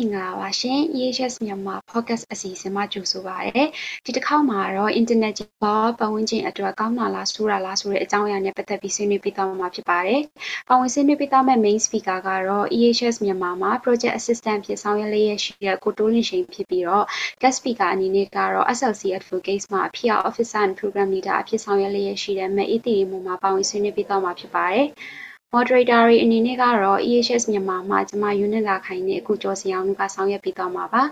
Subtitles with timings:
[0.00, 3.64] မင်္ဂလာပါရှင် EHS မြန်မာ podcast အစီအစဉ်မှာကြိုဆိုပါရစေ
[4.04, 10.20] ဒီတစ်ခေါက်မှာတော့ internet ဘောပတ်ဝန်းကျင်အတွက်ကောင်းတာလားဆိုးတာလားဆိုတဲ့အကြောင်းအရာနဲ့ပတ်သက်ပြီးဆွေးနွေးပေးသွားမှာဖြစ်ပါတယ်။
[10.68, 17.04] ပဝင်ဆွေးနွေးပေးသွားမယ့် main speaker ကတော့ EHS မြန်မာမှာ project assistant ဖြစ်ဆောင်ရွက်လျက်ရှိတဲ့ကိုတိုးလင်းရှိန်ဖြစ်ပြီးတော့
[17.40, 24.88] guest speaker အနေနဲ့ကတော့ SLC Advocates မှာ PR officer and program leader အဖြစ်ဆောင်ရွက်လျက်ရှိတဲ့မဲ့အေးတီရီမူမှာပဝင်ဆွေးနွေးပေးသွားမှာဖြစ်ပါတယ်။
[25.54, 31.02] moderator တွေအနေနဲ့ကတော့ EHS မြန်မာမှာကျမ unit လာခိုင်နဲ့အခုကျော်စင်အောင်ကဆောင်ရွက်ပေးသွားမှာပါ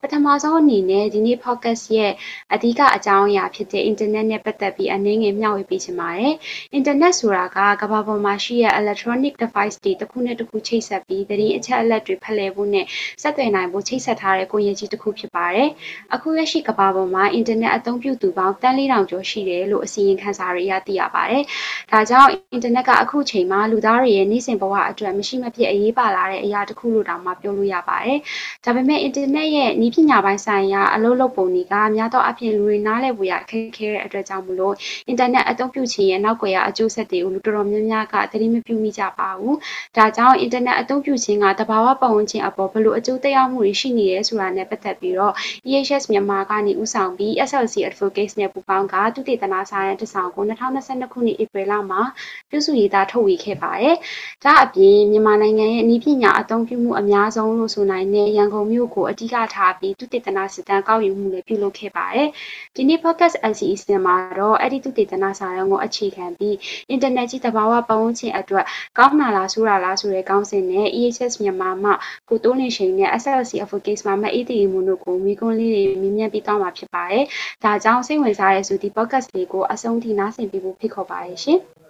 [0.00, 2.12] ပထမဆုံးအနေနဲ့ဒီနေ့ podcast ရဲ့
[2.54, 6.34] အဓိကအကြောင်းအရာဖြစ်တဲ့ internet နဲ့ပတ်သက်ပြီးအနည်းငယ်မျှဝေပေးချင်ပါတယ်
[6.78, 12.86] internet ဆိုတာကကမ္ဘာပေါ်မှာရှိတဲ့ electronic device တွေတစ်ခုနဲ့တစ်ခုချိတ်ဆက်ပြီးသတင်းအချက်အလက်တွေဖလှယ်ဖို့နဲ့
[13.22, 15.68] ဆက်သွယ်နိုင်ဖို့ချိတ်ဆက်ထားတဲ့ကိုရည်ကြီးတစ်ခုဖြစ်ပါတယ်
[16.14, 21.42] အခုလက်ရှိကမ္ဘာပေါ်မှာ internet အသုံးပြုသူပေါင်းတန်း4000ကျော်ရှိတယ်လို့အစီရင်ခံစာတွေအရသိရပါတယ်
[21.90, 28.18] ဒါကြောင့် internet ကအခုချိန်မှာလူသားတွေရဲ့နေ့စဉ်ဘဝအတွက်မရှိမဖြစ်အရေးပါလာတဲ့အရာတစ်ခုလို့တောင်မှပြောလို့ရပါတယ်။
[28.64, 34.74] ဒါပေမဲ့ internet ရဲ့နည်းပညာပိုင်းဆိုင်ရာအလုပ်လုပ်ပုံတွေကများသောအားဖြင့်လူတွေနားလည်ဖို့ရအခက်ခဲတဲ့အတွက်ကြောင့်မလို့
[35.12, 39.54] internet အသုံးပြုခြင်းရဲ့နောက်ကွယ်ရာအကျိုးဆက်တွေကိုလူတော်တော်များများကသတိမပြုမိကြပါဘူး။
[39.96, 45.34] ဒါကြောင့် internet အသုံးပြုခြင်းကတဘာဝပတ်ဝန်းကျင်အပေါ်ဘယ်လိုအကျိုးသက်ရောက်မှုတွေရှိနေရဲဆိုတာနဲ့ပတ်သက်ပြီးတော့
[45.68, 52.02] EHS မြန်မာကနေဦးဆောင်ပြီး SLC Advocates နဲ့ပူးပေါင်းကသုတေသနစာရန်တစ်ဆောင်ကို2022ခုနှစ်ဧပြီလမှာ
[52.50, 53.94] ပြုစုရေးသားထုတ်ဝေခဲ့ပါတယ်။
[54.44, 62.28] ဒါအပြင်မြန်မာနိုင်ငံရဲ့နည်းပညာအသုံးပြုမှုအများဆုံးလို့ဆိုနိုင်တဲ့ရန်ကုန်မြို့ကိုအဓိကထားပြီးသုတေသနစစ်တမ်းကောက်ယူမှုလည်းပြုလုပ်ခဲ့ပါတယ်။
[62.76, 63.74] ဒီနေ့ podcast LCE
[64.06, 66.54] မှာတော့အဲ့ဒီသုတေသနစာရန်ကိုအခြေခံပြီး
[66.94, 68.64] internet ကြီးတဘာဝပတ်ဝန်းကျင်အတွက်
[68.98, 71.90] ကောင်းနာလားဆိုးတာလားဆိုတဲ့ကောင်းစဉ်နဲ့ EHS မြန်မာမှ
[72.28, 77.24] ကိုတိုးလင်းရှိန်နဲ့ SLC Advocates မှာမအေးတီမွန်တို့ကိုမိကွန်းလေးတွေမြင်မြန်ပြီးသွားမှာဖြစ်ပါတယ်။
[77.64, 81.60] ဒါကြောင့်စိတ်ဝင်စားတဲ့ဆိုဒီ podcast လေးကိုအဆုံးထိနားဆင်ပြီးဖို့ဖိတ်ခေါ်ပါတယ်ရှင်။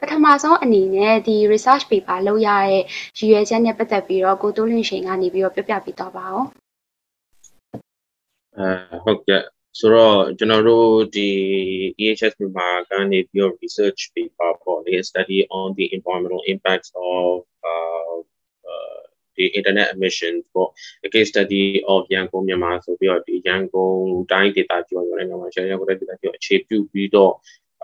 [0.00, 2.82] ပထမဆုံးအနေနဲ့ဒီ research paper လုပ်ရတဲ့
[3.18, 6.46] ရည်ရွယ်ချက်နဲ့ပတ်သက်ပြီးတော့ကိုတိုးလင်းရှိန်ကနေပြီးတော့ပြောပြပေးတော့ပါအောင်
[8.58, 9.42] အဲဟုတ်ကဲ့
[9.78, 11.28] ဆိုတော့ကျွန်တော်တို့ဒီ
[12.00, 17.32] EHS မှာကနေပြီးတော့ research paper ပေါ့လေ study on the environmental impacts of
[17.70, 18.16] uh,
[18.70, 19.00] uh
[19.36, 20.70] the internet emissions ပေါ့
[21.02, 23.96] the case study of ရန်ကုန်မြန်မာဆိုပြီးတော့ဒီရန်ကုန်
[24.32, 27.32] တိုင်းဒေသကြီးရောလည်းမြန်မာရှယ်ရန်ကုန်တိုင်းဒေသကြီးအခြေပြုပြီးတော့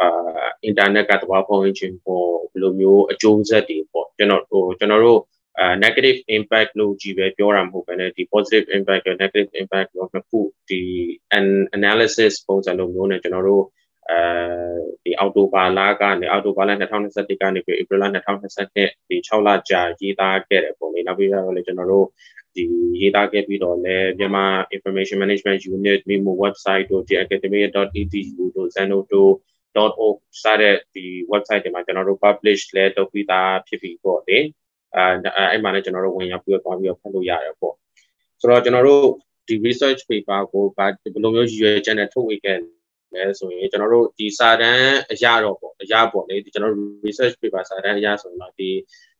[0.02, 5.20] အာအင်တာနက်ကသဘာဝပတ်ဝန်းကျင်ပေါ်ဘယ်လိုမျိုးအကျိုးဆက်တွေပေါ့ကျွန်တော်ဟိုကျွန်တော်တို့
[5.58, 10.80] အာ negative impact လို့ကြီးပဲပြောတာမဟုတ်ဘဲねဒီ positive impact နဲ့ negative impact လို့နှစ်ခုဒီ
[11.78, 13.64] analysis ပုံစံလိုမျိုးနဲ့ကျွန်တော်တို့
[14.10, 14.18] အဲ
[15.04, 22.06] ဒီအော်တိုဘာလကနေအော်တိုဘာလ2021ကနေပြီးဧပြီလ2022ဒီ6လကြာရေးသားခဲ့တယ်ပုံလေးနောက်ပြီးတော့လည်းကျွန်တော်တို့
[22.54, 22.64] ဒီ
[23.00, 24.46] ရေးသားခဲ့ပြီးတော့လည်းမြန်မာ
[24.76, 29.32] information management unit မြို့ website တို့ဒီ academia.edu တို့ zeno တို့
[29.74, 34.38] .org စတဲ့ဒီ website တွေမှာကျွန်တော်တို့ publish လဲလုပ်ပြီးသားဖြစ်ပြီပေါ့လေ
[34.96, 35.04] အဲ
[35.50, 37.74] အဲ့မှာလည်းကျွန်တော်တို့ဝင်ရောက်ပြီးတော့ပြီးတော့ဖတ်လို့ရတယ်ပေါ့
[38.40, 39.04] ဆိုတော့ကျွန်တော်တို့
[39.48, 40.92] ဒီ research paper ကိုဘယ်
[41.24, 42.58] လိုမျိုးရည်ရွယ်ချက်နဲ့ထုတ်ဝေခဲ့
[43.14, 48.70] လဲဆိုရင်ကျွန်တော်တို့ဒီစာတမ်းအရာတော့ပေါ့အရာပေါ့လေဒီကျွန်တော်တို့ research paper စာတမ်းအရာဆိုရင်တော့ဒီ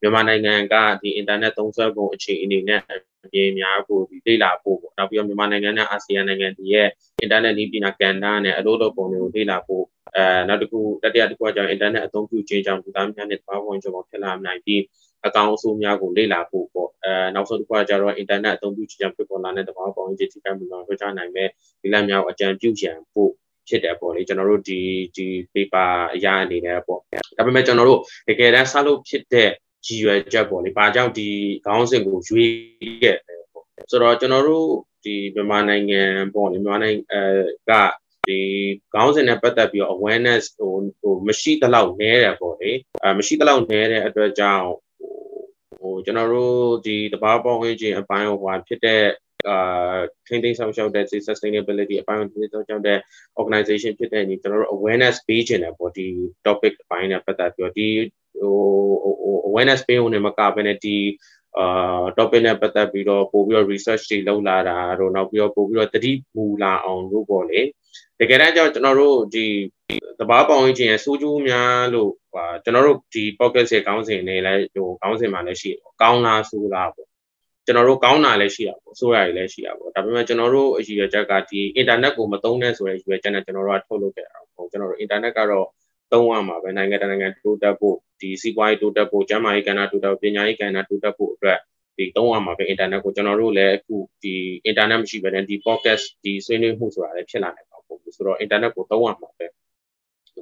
[0.01, 2.81] မြန်မာနိုင်ငံကဒီ internet သုံးစွဲပုံအခြေအနေနဲ့
[3.25, 6.87] အပြင်များကိုဒီလေ့လာဖို့ပေါ့နောက်ပြီးတော့မြန်မာနိုင်ငံနဲ့အာဆီယံနိုင်ငံတွေရဲ့
[7.23, 9.83] internet နည်းပညာကဏ္ဍနဲ့အလို့လို့ပုံတွေကိုလေ့လာဖို့
[10.15, 14.81] အဲနောက်တစ်ခုတတိယတစ်ခုကကြောင့် internet အသုံးပြုခြင်းကြောင့်လူသားများနဲ့တဘာဝင်ကြောင့်ဖြစ်လာနိုင်ပြီး
[15.25, 21.49] အကောင်အဆိုးများကိုလေ့လာဖို့ပေါ့အဲနောက်ဆုံးတစ်ခုကကျတော့ internet အသုံးပြုခြင်းကြောင့်ဖြစ်ပေါ်လာတဲ့တဘာဝင်ခြင်းထိခိုက်မှုများပြောကြနိုင်မဲ့
[21.81, 23.31] ဒီလမ်းများကိုအကြံပြုရန်ဖို့
[23.67, 24.79] ဖြစ်တယ်ပေါ့လေကျွန်တော်တို့ဒီ
[25.15, 26.99] ဒီ paper အရာအနေနဲ့ပေါ့
[27.37, 29.49] ဒါပေမဲ့ကျွန်တော်တို့တကယ်တမ်းဆက်လို့ဖြစ်တဲ့
[29.85, 31.29] ရည်ရွယ်ချက်ပေါ့လေဘာကြောင့်ဒီ
[31.65, 32.51] ခေါင်းစဉ်ကိုရွေး
[33.03, 34.67] ခဲ့တယ်ပေါ့ဆိုတော့ကျွန်တော်တို့
[35.05, 36.01] ဒီမြန်မာနိုင်ငံ
[36.33, 37.23] ပေါ့လေမြန်မာနိုင်ငံအဲ
[37.69, 37.71] က
[38.27, 38.39] ဒီ
[38.93, 42.71] ခေါင်းစဉ်နဲ့ပတ်သက်ပြီးတော့ awareness ဟိုဟိုမရှိတလောက်နည်းတယ်ပေါ့လေ
[43.03, 44.65] အဲမရှိတလောက်နည်းတဲ့အတွက်ကြောင့်
[45.79, 49.03] ဟိုကျွန်တော်တို့ဒီတဘာပေါင်းဝန်းကျင်အပိုင်းဟိုဟာဖြစ်တဲ့
[49.49, 52.99] အာထိန်းသိမ်းဆောင်ရှောက်တဲ့ sustainability အပိုင်းထိန်းသိမ်းဆောင်ရှောက်တဲ့
[53.41, 56.07] organization ဖြစ်တဲ့ညီကျွန်တော်တို့ awareness ပေးခြင်းတယ်ပေါ့ဒီ
[56.45, 57.87] topic အပိုင်းနဲ့ပတ်သက်ပြီးတော့ဒီ
[58.41, 60.97] ဟို awareness ပေးဖို့နဲ့မကဘဲနဲ့ဒီ
[61.59, 67.61] အာ topic နဲ့ပတ်သက်ပြီးတော့ပို့ပြီးတော့ research တွေလုပ်လာတာတို့နောက်ပြီးတော့ပို့ပြီးတော့တတိမူလာအောင်လို့ပေါ့လေ
[68.19, 69.45] တကယ်တမ်းကျတော့ကျွန်တော်တို့ဒီ
[70.19, 77.12] သဘာဝပတ်ဝန်းကျင်ရဲ့စိုးကျိုးများလို့ဟာကျွန်တော်တို့ဒီ pocket ရဲ့ကောင်းစဉ်တွေလည်းဟိုကောင်းစဉ်မှာလည်းရှိတယ်ကောင်းလားဆိုးလားပေါ့
[77.65, 85.67] ကျွန်တော်တို့ကောင်းတာလည်းရှိတာပေါ့ဆိုးရည်လည်းရှိတာပေါ့ဒါပေမဲ့ကျွန်တော်တို့အရည်ရချက်ကဒီ internet ကိုမသုံးတဲ့ဆိုတဲ့ရည်ရွယ်ချက်နဲ့ကျွန်တော်တို့ကထုတ်လုပ်ခဲ့တာပေါ့ကျွန်တော်တို့ internet ကတော့
[86.11, 91.59] သုံးရမှာပဲနိုင်ငံတကာနိုင်ငံတိုးတက်ဖို့ဒီစီးပွားရေးတိုးတက်ဖို့ကျန်းမာရေးကဏ္ဍတိုးတက်ဖို့ပညာရေးကဏ္ဍတိုးတက်ဖို့အတွက်
[91.97, 94.35] ဒီသုံးရမှာပဲ internet ကိုကျွန်တော်တို့လည်းအခုဒီ
[94.69, 99.45] internet မရှိဘဲနဲ့ဒီ podcast ဒီဆွေးနွေးမှုဆိုတာလည်းဖြစ်လာနိုင်ပါဘူးဆိုတော့ internet ကိုသုံးရမှာပဲ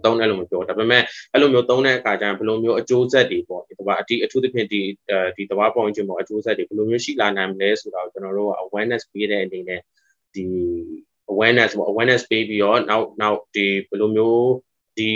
[0.05, 1.03] သုံးတယ်လို့မပြောဒါပေမဲ့
[1.33, 4.81] အဲ့လိုမျိုးသုံးတဲ့အခါကျရင်ဘယ်လိုမျိုးအကျိုးဆက်တွေပေါ့ဒီတဘာအဒီအထူးသဖြင့်ဒီ
[5.35, 9.81] ဒီတဘာပေါင်းချင်းပေါ်အကျိုးဆက်တွေဘယ်လိုမျိုးရှိလာနိုင်မလဲဆိုတာကိုကျွန်တော်တို့ awareness ပေးတဲ့အနေနဲ့
[10.35, 10.45] ဒီ
[11.31, 14.49] awareness ပေါ့ awareness ပေးပြီးတော့နောက်နောက်ဒီဘယ်လိုမျိုး
[14.97, 15.11] ဒီ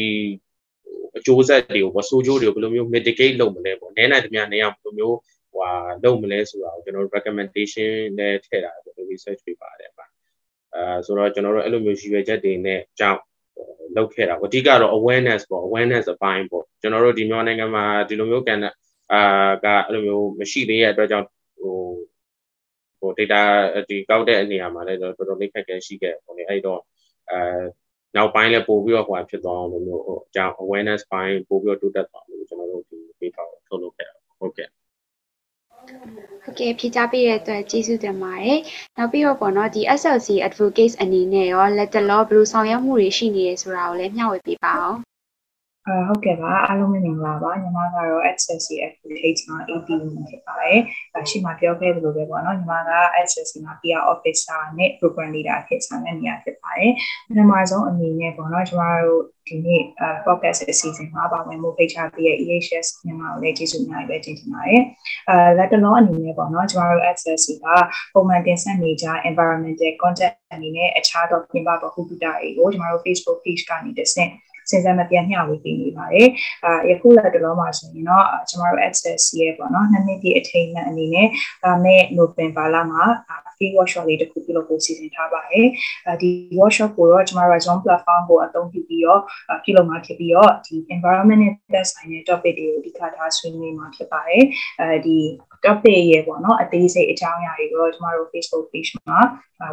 [1.18, 5.18] အကျိုးဆက်တွေကိုပေါ့ဆိုးကျိုးတွေကိုဘယ်လိုမျိုး mitigate လုပ်မလဲပေါ့နည်းနိုင်သမျှနေအောင်ဘယ်လိုမျိုး
[5.54, 5.69] ဟို
[6.04, 10.06] လုပ်မလဲဆိုတာကိုကျွန်တော်တို့ recommendation နဲ့ထည့်တာပေါ့ research paper တဲ့ပါ
[10.75, 13.21] အဲဆိုတော့ကျွန်တော်တို့အဲ့လိုမျိုးရှိရွယ်ချက်တွေနဲ့ကြောင့်
[13.96, 18.60] လောက်ခဲ့တာပေါ့အဓိကတော့ awareness ပေါ့ awareness အပိုင်းပေါ့ကျွန်တော်တို့ဒီမြန်မာနိုင်ငံမှာဒီလိုမျိုးကန်
[19.13, 21.28] အာကအဲ့လိုမျိုးမရှိသေးတဲ့အတွက်ကြောင့်
[21.60, 21.78] ဟို
[23.00, 23.42] ဟို data
[23.90, 26.80] ဒီကောက်တဲ့အနေအမှာလည်းတော်တော်လေးခက်ခဲရှိခဲ့ပေါ့လေအဲ့တော့
[27.31, 27.40] အဲ
[28.16, 34.69] နောက်ပိုင်းလည်းပို့ပြီးတော့ဟိုဖြစ်သွားအောင်လို့မျိုးဟိုအကြောင်း awareness ပိုင်းပို့ပြီးတော့တိုးတက်သွားလို့ကျွန်တော်တို့ဒီ data ကိုထုတ်လုပ်ခဲ့တာဟုတ်ကဲ့
[36.44, 38.60] ဟုတ်ကဲ့ဖြေကြားပေးတဲ့အတွက်ကျေးဇူးတင်ပါတယ်။
[38.98, 45.00] နောက်ပြီးတော့ပေါ့နော်ဒီ SLC advocates အနေနဲ့ရောလက်တလောဘယ်လိုဆောင်ရွက်မှုတွေရှိနေရဲဆိုတာကိုလည်းမျှဝေပေးပါအောင်။
[45.90, 49.90] အာဟုတ်ကဲ့ပါအားလုံးမင်္ဂလာပါညီမကတော့ SSC Affiliate မှာ AD
[50.30, 50.80] ဖြစ်ပါတယ်။
[51.14, 52.92] ဒါရှိမှပြောခဲ့သလိုပဲပေါ့နော်ညီမက
[53.28, 56.92] SSC မှာ PR Officer နဲ့ Program Leader ဖြစ်ဆောင်တဲ့နေရာဖြစ်ပါတယ်။
[57.28, 59.82] ပထမဆုံးအနေနဲ့ပေါ့နော်ညီမတို့ဒီနေ့
[60.26, 64.81] podcast အစီအစဉ်မှာပါဝင်မှုဖိတ်ကြားပေးတဲ့ EHS မြန်မာကိုလည်းကျေးဇူးအများကြီးပဲတင်ချင်ပါတယ်။
[65.30, 67.66] အဲလက်တလုံးအနေနဲ့ပေါ့နော်ကျမတို့ SSC က
[68.14, 74.31] ပုံမှန်တင်ဆက်နေကြ environmental content အနေနဲ့အခြားသောပြင်ပဗဟုသုတတွေကိုကျမတို့ Facebook page ကနေတစ်ဆင့်
[74.70, 76.28] စဉ်ဆက်မပြတ်မျှဝေပေးနေပါတယ်။
[76.66, 81.28] အာယခုလက်တလုံးမှာဆိုရင်တော့ကျမတို့ access ရဲ့ပေါ့နော်နှစ်နှစ်ပြည့်အထိမ်းအမှတ်အနေနဲ့
[81.64, 83.04] ဒါမဲ့ November လမှာ
[83.58, 85.68] free workshop လေးတစ်ခုပြုလုပ်ဖို့စီစဉ်ထားပါတယ်။
[86.08, 86.30] အဲဒီ
[86.60, 89.22] workshop ကိုတော့ကျမတို့ Zoom platform ကိုအသုံးပြုပြီးတော့
[89.64, 94.44] ပြုလုပ်မှာဖြစ်ပြီးတော့ဒီ environment နဲ့သက်ဆိုင်တဲ့ topic တွေကိုအဓိကထားဆွေးနွေးမှာဖြစ်ပါတယ်။
[94.82, 95.18] အဲဒီ
[95.64, 99.20] topic ရဲ့ပေါ့နော်အသေးစိတ်အကြောင်းအရာတွေကိုတော့ကျမတို့ Facebook page မှာ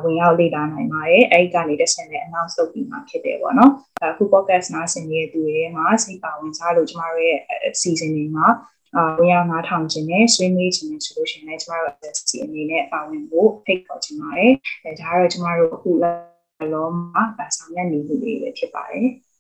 [0.03, 3.71] ဝင်ရောက်လေ့လာနိုင်ပါတယ်။အဲဒီကနေတစ်ဆင့်လည်း announce လုပ်ပြီးမှဖြစ်တယ်ပေါ့နော်။
[4.03, 7.39] အခု podcast နားဆင်နေတဲ့သူတွေမှာစိတ်ပါဝင်စားလို့ကျမတို့ရဲ့
[7.81, 8.47] season တွေမှာ
[8.97, 14.53] အာဝင်ရောက်နားထောင်ခြင်းနဲ့ဆွေးနွေးခြင်းနဲ့ဆိုလို့ရှိရင်လည်းကျမတို့ SC အနေနဲ့ပါဝင်ဖို့ဖိတ်ခေါ်ချင်ပါတယ်။
[14.85, 19.09] အဲဒါကတော့ကျမတို့အခုလောမှာဆောင်ရွက်နေမှုတွေပဲဖြစ်ပါတယ်။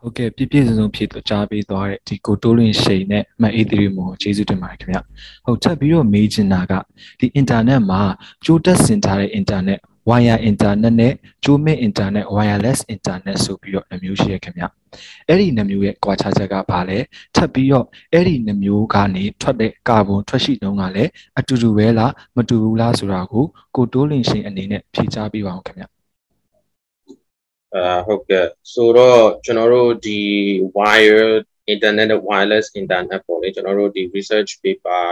[0.00, 4.98] ဟုတ်ကဲ့ပြည့်ပြည့်စုံစုံဖြည့်ကြားပေးသွားတဲ့ဒီကိုတိုးလင်းရှိန်နဲ့မတ်အေးသီရီမောကျေးဇူးတင်ပါတယ်ခင်ဗျ
[5.46, 6.72] ဟုတ်ချက်ပြီးတော့မေးချင်တာက
[7.20, 8.02] ဒီအင်တာနက်မှာ
[8.44, 11.12] ကြိုးတက်ဆင်ထားတဲ့အင်တာနက် wire internet နဲ့
[11.44, 14.64] ကြိုးမဲ့ internet wireless internet ဆိုပြီးတော့နှမျိုးရှိရခင်ဗျ
[15.28, 16.98] အဲ့ဒီနှမျိုးရဲ့ကွာခြားချက်ကဘာလဲ
[17.34, 23.44] ထပ်ပြီးတော့အဲ့ဒီနှမျိုးကနေထွက်တဲ့ကာဗွန်ထွက်ရှိနှုန်းကလည်းအတူတူပဲလားမတူဘူးလားဆိုတာကို
[23.76, 25.84] ကိုတိုးလင်းရှင်အနေနဲ့ဖြေကြားပေးပါအောင်ခင်ဗျ
[27.74, 30.20] အာဟုတ်ကဲ့ဆိုတော့ကျွန်တော်တို့ဒီ
[30.76, 31.28] wire
[31.74, 35.02] internet wireless internet ပေါ့လေကျွန်တော်တို့ဒီ research paper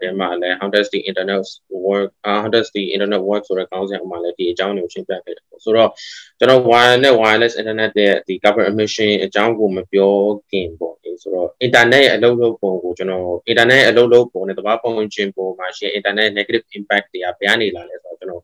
[0.00, 1.40] ထဲမှာလည်း how does the internet
[1.86, 5.90] work uh, how does the internet work ဆိုတဲ့ခေါင်းစဉ်အမှလည်းဒီအကြောင်းတွေကိုရှင်းပြခဲ့တယ်ပေါ့ဆိုတော့
[6.38, 10.12] ကျွန်တော် wireless wireless internet ရဲ့ဒီ carbon emission အကြောင်းကိုမပြော
[10.50, 18.42] ခင်ပေါ့လေဆိုတော့ internet ရဲ့အလုပ်လုပ်ပုံကိုကျွန်တော် internet ရဲ့အလုပ်လုပ်ပုံနဲ့တဘာပုံချင်းပုံမှာရှိ internet negative impact တွေကဘယ်ကနေလာလဲဆိုတော့ကျွန်တော်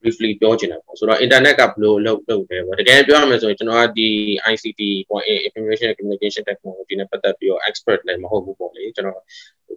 [0.00, 4.08] briefly ပြောချင်တာပေါ့ဆိုတော့ internet ကဘယ်လိုလုပ်လုပ်လဲပေါ့တကယ်ပြောရမယ်ဆိုရင်ကျွန်တော်ကဒီ
[4.52, 9.20] ICT ပေါ့ information and communication technology နဲ့ပတ်သက်ပြီးတော့ expert လည်းမဟုတ်ဘူးပေါ့လေကျွန်တော်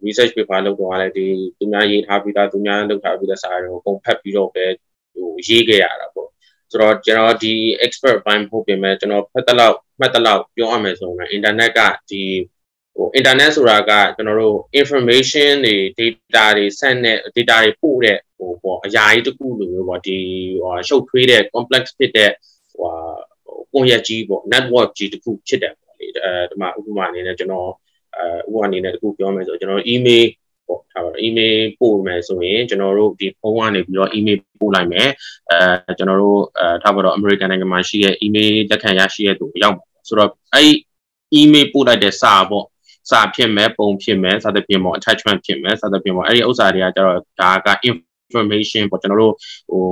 [0.05, 1.25] research paper လုပ်တော့လည်းဒီ
[1.57, 4.65] သူများရေးထားပြီးသားသူများလုပ်ထားပြီးသားစာတွေကိုအကုန်ဖတ်ပြီးတော့ပဲ
[5.13, 6.29] ဟိုရေးခဲ့ရတာပေါ့
[6.71, 7.53] ဆိုတော့ကျွန်တော်ဒီ
[7.85, 12.21] expert ဘိုင်းမဟုတ်ပြင်မဲ့ကျွန်တော်ဖတ်တလောက်မှတ်တလောက်ပြောရမယ်ဆိုရင် internet ကဒီ
[12.95, 15.75] ဟို internet ဆိုတာကကျွန်တော်တို့ information တွေ
[16.33, 20.17] data တွေ send တဲ့ data တွေပို့တဲ့ဟိုပေါ့အရာကြီးတစ်ခုလိုမျိုးပေါ့ဒီ
[20.63, 22.31] ဟိုရှုပ်ထွေးတဲ့ complex ဖြစ်တဲ့
[22.73, 22.91] ဟို
[23.73, 27.69] ကွန်ရက်ကြီးပေါ့ network ကြီးတစ်ခုဖြစ်တယ်ပေါ့လေအဲဒီမှာဥပမာအနေနဲ့ကျွန်တော်
[28.15, 30.25] အဲဥပမာအနေနဲ့တစ်ခုပြောမယ်ဆိုကျွန်တော် email
[30.67, 35.09] ပေါ့ထားပါတော့ email ပို့မယ်ဆိုရင်ကျွန်တော်တို့ဒီဖုန်းကနေပြီးတော့ email ပို့လိုက်မယ်
[35.51, 40.71] အဲကျွန်တော်တို့အဲထားပါတော့ American နိုင်ငံမှာရှိတဲ့ email လက်ခံရရှိတဲ့သူရောက်ပါဆိုတော့အဲ့
[41.39, 42.65] email ပို့လိုက်တဲ့စာပေါ့
[43.09, 49.33] စာဖြစ်မယ်ပုံဖြစ်မယ်စသဖြင့်ပေါ့ attachment ဖြစ်မယ်စသဖြင့်ပေါ့အဲ့ဒီဥစ္စာတွေကကျတော့ဒါက information ပေါ့ကျွန်တော်တို့
[49.71, 49.83] ဟို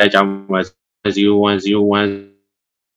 [0.00, 0.30] အဲကြောင့်
[1.04, 2.36] 0101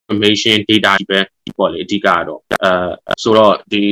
[0.10, 1.20] information data ကြီးပဲ
[1.58, 3.84] ပေါ့လေအဓိကကတော့အဲဆိုတော့ဒီ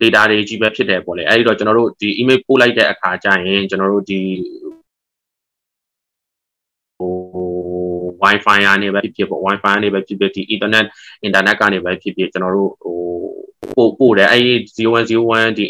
[0.00, 4.20] data တွေကြီးပဲဖြစ်တယ်ပေါ့လေအဲဒီတော့ကျွန်တော်တို့ဒီ email ပို့လိုက်တဲ့အခါကျရင်ကျွန်တော်တို့ဒီ
[8.22, 10.86] wifi ကနေပဲဖြစ်ဖြစ်ပေါ့ wifi ကနေပဲဖြစ်ဖြစ်ဒီ ethernet
[11.26, 12.98] internet ကနေပဲဖြစ်ဖြစ်ကျွန်တော်တို့ဟို
[13.76, 15.64] ပို့ပို့တယ်အဲ့ဒီ0101ဒီ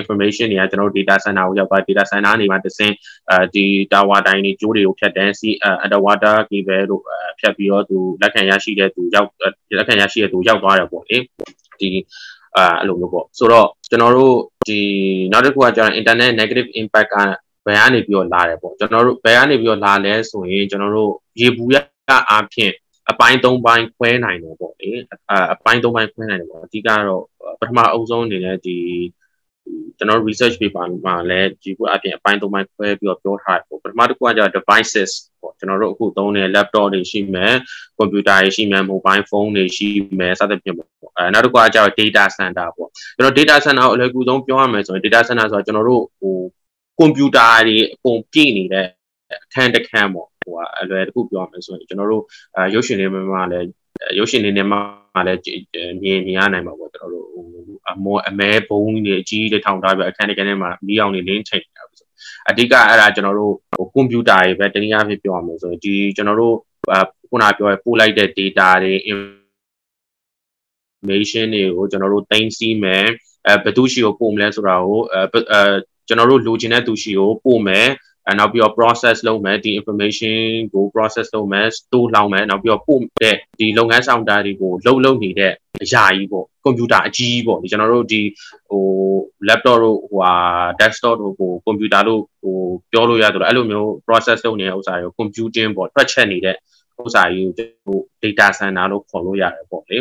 [0.00, 2.94] information တွေကကျွန်တော်တို့ data center ကိုရောက်သွား data center နေမှာတစင်း
[3.30, 7.02] အဲဒီ tower တိုင်းတွေကျိုးတွေကိုဖြတ်တယ် sea underwater cable တို့
[7.40, 9.28] ဖြတ်ပြီးတော့သူလက်ခံရရှိတဲ့သူရောက်
[9.78, 11.18] လက်ခံရရှိတဲ့သူရောက်သွားတယ်ပေါ့လေ
[11.80, 11.90] ဒီ
[12.56, 14.34] အဲအဲ့လိုမျိုးပေါ့ဆိုတော့ကျွန်တော်တို့
[14.68, 14.80] ဒီ
[15.32, 21.76] နောက်တစ်ခုကကျတော့ internet negative impact ကဘ ယ်ကနေပြီးတော့လာတယ်ပေါ့ကျွန်တော်တို့ဘယ်ကနေပြီးတော့လာလဲဆိုရင်ကျွန်တော်တို့ရေဘူးရ
[22.30, 22.74] အားဖြင့်
[23.10, 24.90] အပိုင်း၃ပိုင်းခွဲနိုင်တယ်ပေါ့လေ
[25.54, 27.22] အပိုင်း၃ပိုင်းခွဲနိုင်တယ်ပေါ့အဓိကတော့
[27.60, 28.76] ပထမအုပ်ဆုံးအနေနဲ့ဒီ
[29.98, 35.10] ကျွန်တော် research paper မှာလည်းဒီခုအပြင်အပိုင်း၃ပိုင်းခွဲပြီးတော့ပြောထားတယ်ပေါ့ပထမတစ်ခုကကျတော့ devices
[35.40, 37.54] ပေါ့ကျွန်တော်တို့အခုသုံးတဲ့ laptop တွေရှိမယ်
[37.98, 46.36] computer တွေရှိမယ် mobile phone တွေရှိမယ်စသဖြင့်ပေါ့အဲနောက်တစ်ခုကကျတော့ data center ပေါ့ကျွန်တော် data center ကိုအလွယ်ကူဆုံးပြောရမယ်ဆိုရင် data center ဆိုတာကျွန်တော်တို့ဟို
[46.98, 48.86] computer တွေအကုန်ပြည့်နေတဲ့
[49.44, 52.24] အခန်းတစ်ခန်းပေါ့ဟိုအလွယ်တခုပြောရမယ်ဆိုရင်ကျွန်တော်တို့
[52.74, 53.66] ရုပ်ရှင်တွေမှာလည်း
[54.18, 54.76] ရုပ်ရှင်တွေနဲ့မှ
[55.26, 55.40] လည်း
[56.02, 57.44] မြင်မြင်ရနိုင်မှာပေါ့ကျွန်တော်တို့ဟို
[57.90, 62.06] အမောအမဲဘုံတွေအကြီးတွေထောင်ထားပြီးအခန်းတစ်ခန်းထဲမှာမီးအောင်တွေလင်းချိန်နေတာဆို
[62.48, 66.56] အဓိကအဲ့ဒါကျွန်တော်တို့ဟိုကွန်ပျူတာတွေပဲတနည်းအားဖြင့်ပြောရမယ်ဆိုရင်ဒီကျွန်တော်တို့
[67.30, 68.92] ခုနပြောရပို့လိုက်တဲ့ data တွေ
[71.02, 73.06] information တွေကိုကျွန်တော်တို့သိမ်းဆည်းမယ်
[73.46, 75.60] အဲဘယ်သူရှိကိုပို့မလဲဆိုတာကိုအဲ
[76.08, 77.86] ကျွန်တော်တို့လိုချင်တဲ့သူရှိကိုပို့မယ်
[78.28, 80.38] အဲနောက်ပြီးတော့ process လုပ်မယ်ဒီ information
[80.72, 88.20] ကို process လုပ်မယ် store လောင်းမယ်နောက်ပြီးတော့ပို့တဲ့ဒီလုပ်ငန်းဆောင်တာတွေကိုလုပ်လုပ်နေတဲ့အရာကြီးပေါ့ကွန်ပျူတာအကြီးပေါ့ဒီကျွန်တော်တို့ဒီ
[88.70, 88.84] ဟို
[89.48, 90.34] laptop တို့ဟိုဟာ
[90.80, 92.56] desktop တို့ဟိုကွန်ပျူတာတို့ဟို
[92.92, 96.56] ပြောလို့ရတယ်အဲ့လိုမျိုး process လုပ်နေတဲ့ဥစ္စာတွေကို computing ပေါ့တွက်ချက်နေတဲ့
[97.04, 97.52] ဥစ္စာကြီး
[97.86, 99.98] ကို data center လို့ခေါ်လို့ရတယ်ပေါ့လေ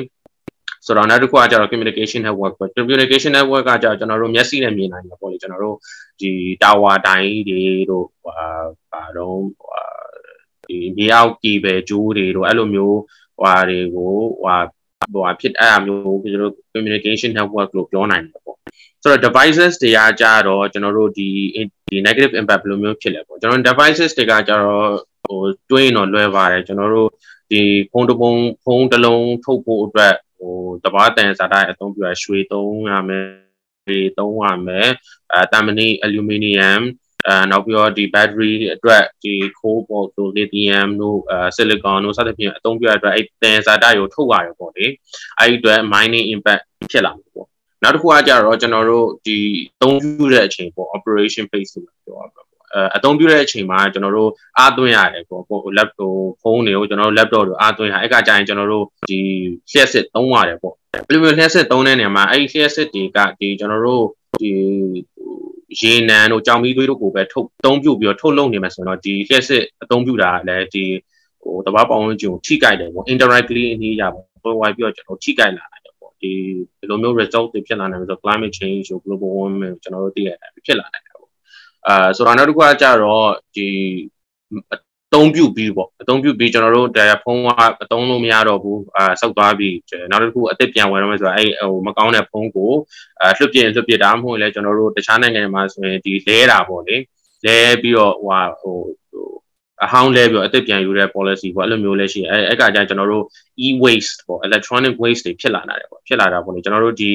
[0.87, 5.77] ဆိုတော့နောက်တစ်ခုကကျတော့ communication network ပဲ communication network ကကျတော့ကျွန်တော်တို့မျက်စိနဲ့မြင်နိုင်မှာပေါ့လေကျွန်တော်တို့
[6.21, 6.31] ဒီ
[6.63, 8.37] tower တိုင်းတွေတို့ဟာ
[8.91, 9.39] ပါတော့
[10.67, 12.99] ဒီမြေအောက် cable ကြိုးတွေတို့အဲ့လိုမျိုး
[13.39, 14.57] ဟွာတွေကိုဟွာ
[15.13, 18.57] ဟိုဖြစ်အဲ့အမျိုးကျွန်တော်တို့ communication network လို့ပြောနိုင်တယ်ပေါ့
[19.03, 21.27] ဆိုတော့ devices တွေကကြတော့ကျွန်တော်တို့ဒီ
[21.89, 24.89] ဒီ negative impact ဘယ်လိုမျိုးဖြစ်လဲပေါ့ကျွန်တော် devices တွေကကြတော့
[25.25, 27.09] ဟိုတွေးရင်တော့လွဲပါတယ်ကျွန်တော်တို့
[27.51, 33.27] ဒီဖုန်းတစ်ပုံဖုန်းတစ်လုံးထုတ်ဖို့အတွက် ဟိုတဘာတန်စာတိုင်းအသုံးပြုရရွှေသုံးရမယ်
[33.87, 34.89] တွေသုံးရမယ်
[35.33, 36.81] အဲတမနီအလူမီနီယမ်
[37.27, 44.85] အဲနောက်ပြီးတော့ဒီ battery အတွက်ဒီ cobalt တို့ lithium တို့အဲ silicon တို့စသဖြင့်အသုံးပြုရတဲ့အဲ့တန်စာတိုင်းကိုထုတ်ရတယ်ပေါ့လေ
[45.39, 47.47] အဲ့ဒီအတွက် mining impact ဖြစ်လာမှာပေါ့
[47.83, 49.37] နောက်တစ်ခုကကြတော့ကျွန်တော်တို့ဒီ
[49.75, 52.43] အသုံးပြုတဲ့အချိန်ပေါ့ operation phase လို့ပြောရမှာ
[52.95, 59.19] အသုံးပြုတဲ့အချိန်မှာကျွန်တော်တို့အားသွင်းရတယ်ပေါ့ဟို laptop ဖုန်းတွေကိုကျွန်တော်တို့ laptop တွေအားသွင်းရအဲ့ကကြာရင်ကျွန်တော်တို့ဒီ
[59.71, 64.05] လျှက်စစ်သုံးရတယ်ပေါ့ဘယ်လိုလျှက်စစ်သုံးတဲ့နေရာမှာအဲ့လျှက်စစ်တွေကဒီကျွန်တော်တို့
[64.41, 64.51] ဒီ
[65.79, 70.85] ရေနံတို့ကြောင်မီးသွေးတို့ကိုပဲထုတ်သုံးပြုပြီးတော့ထုတ်လုပ်နေမှာဆိုတော့ဒီလျှက်စစ်အသုံးပြုတာလည်းဒီ
[71.41, 76.31] ဟိုတဘာပေါင်းဝန်းကျင်ကိုထိကြိုက်တယ်ပေါ့ indirectly အနည်းရပေါ့ပေါ်ဝိုင်းပြီးတော့ကျွန်တော်ထိကြိုက်လာတယ်ပေါ့ဒီ
[76.79, 81.05] ဒီလိုမျိုး result တွေဖြစ်လာနိုင်ဆိုတော့ climate change ကို global warming ကျွန်တော်တို့သိရတယ်ဖြစ်လာနိုင်
[81.87, 83.67] အာဆိုတော့နောက်တစ်ခုကကြတော့ဒီ
[84.73, 84.77] အ
[85.13, 87.49] သုံးပြုပြီးပေါ့အသုံးပြုပြီးကျွန်တော်တို့တရားဖုန်းက
[87.81, 89.75] အသုံးလို့မရတော့ဘူးအာဆောက်သွားပြီး
[90.11, 92.71] နောက်တစ်ခုအသစ်ပြန်ဝင်တော့မယ်ဆိုတော့အဲ့ဟိုမကောင်းတဲ့ဖုန်းကို
[93.21, 96.95] အာလွှတ်ပြင်းလွှတ်ပြတာမဟုတ်လေကျွန်တော်တို့တခြားနိုင်ငံမှာဆိုရင်ဒီလဲတာပေါ့လေ
[97.45, 98.77] လဲပြီးတော့ဟိုဟို
[99.83, 103.23] အဟောင်းလဲပြီးတော့အသစ်ပြန်ယူတဲ့ policy ပေါ့အဲ့လိုမျိုးလဲရှိအဲအဲ့ကကြကျွန်တော်တို့
[103.65, 107.11] e waste ပေါ့ electronic waste တွေဖြစ်လာတာတယ်ပေါ့ဖြစ်လာတာပေါ့လေကျွန်တော်တို့ဒီ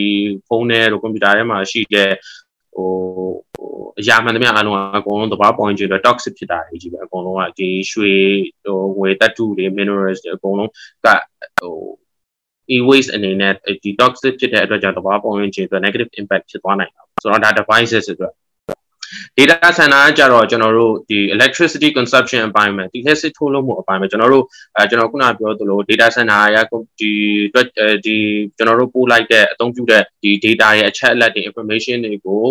[0.48, 2.10] ဖုန်းထဲတို့ကွန်ပျူတာထဲမှာရှိတဲ့
[2.74, 2.90] ဟို
[4.00, 8.12] အရာမှန်သမျှအားလုံးကအကုန်လုံးသဘာဝပေါင်းကျတော့ toxic ဖြစ်တာကြီးပဲအကုန်လုံးကဒီရွှေ
[8.64, 10.70] ဟိုငွေတက်တူတွေ minerals တွေအကုန်လုံး
[11.04, 11.06] က
[11.60, 11.76] ဟို
[12.74, 18.32] e-waste အနေနဲ့ဒီ toxic ဖြစ်တဲ့အတွက်ကြောင့်သဘာဝပေါင်းကျတော့ negative impact ဖြစ်သွားနိုင်တာဆိုတော့ဒါ devices အတွက်
[19.38, 24.44] data center ကကြတော့ကျွန်တော်တို့ဒီ electricity consumption အပိုင်းမှာဒီ electricity ထုတ်လုပ်မှုအပိုင်းမှာကျွန်တော်တို့
[24.76, 26.58] အဲကျွန်တော်ခုနပြောသလို data center ရ
[27.00, 27.10] ဒီ
[28.04, 28.16] ဒီ
[28.56, 32.44] ကျွန်တော်တို့ပို့လိုက်တဲ့အသုံးပြုတဲ့ဒီ data ရဲ့အချက်အလက်တွေ information တွေကို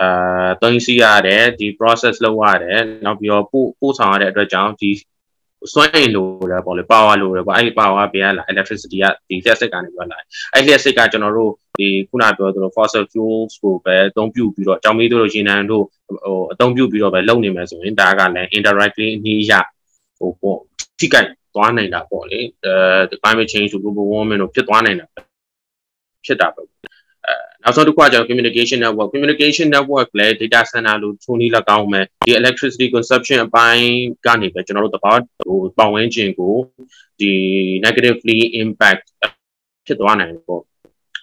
[0.00, 4.90] အာသုံးစီရတယ်ဒီ process လုပ်ရတယ်နောက်ပြီးတော့ပို့ပို့ဆောင်ရတဲ့အတွက်ကြောင့်ဒီ
[5.72, 10.18] စွမ်းအင်လိုတယ်ပေါ့လေ power လိုတယ်ပေါ့အဲ့ဒီ power ပေးရလာ electricity ကဒီ lethal ကနေပြောလာ
[10.54, 19.52] အဲ့ lethal ကကျွန်တော်တို့ဒီခုနပြောသလို fossil fuels ကိုပဲအသုံးပြုပြီးတော့ကြောင်မီးတို့ရေနံတို့ဟိုအသုံးပြုပြီးတော့ပဲလုပ်နေမယ်ဆိုရင်ဒါကလည်း indirectly အနည်းရ
[20.18, 20.58] ဟိုပေါ့
[20.98, 25.06] ထိကြိုက်သွားနိုင်တာပေါ့လေအဲ climate change global warming တို့ဖြစ်သွားနိုင်တာ
[26.26, 26.62] ဖြစ်တာပဲ
[27.64, 33.88] နောက်ဆုံးတစ်ခုကကျတော့ communication network communication network လည်း data center လို့ထုံးနည်း၎င်းမဲ့ဒီ electricity consumption အပိုင်း
[34.26, 35.12] ကနေပဲကျွန်တော်တို့တပါ
[35.46, 36.54] ဟိုပတ်ဝန်းကျင်ကို
[37.20, 37.32] ဒီ
[37.84, 39.04] negatively impact
[39.86, 40.62] ဖြစ်သွားနိုင်တယ်ပေါ့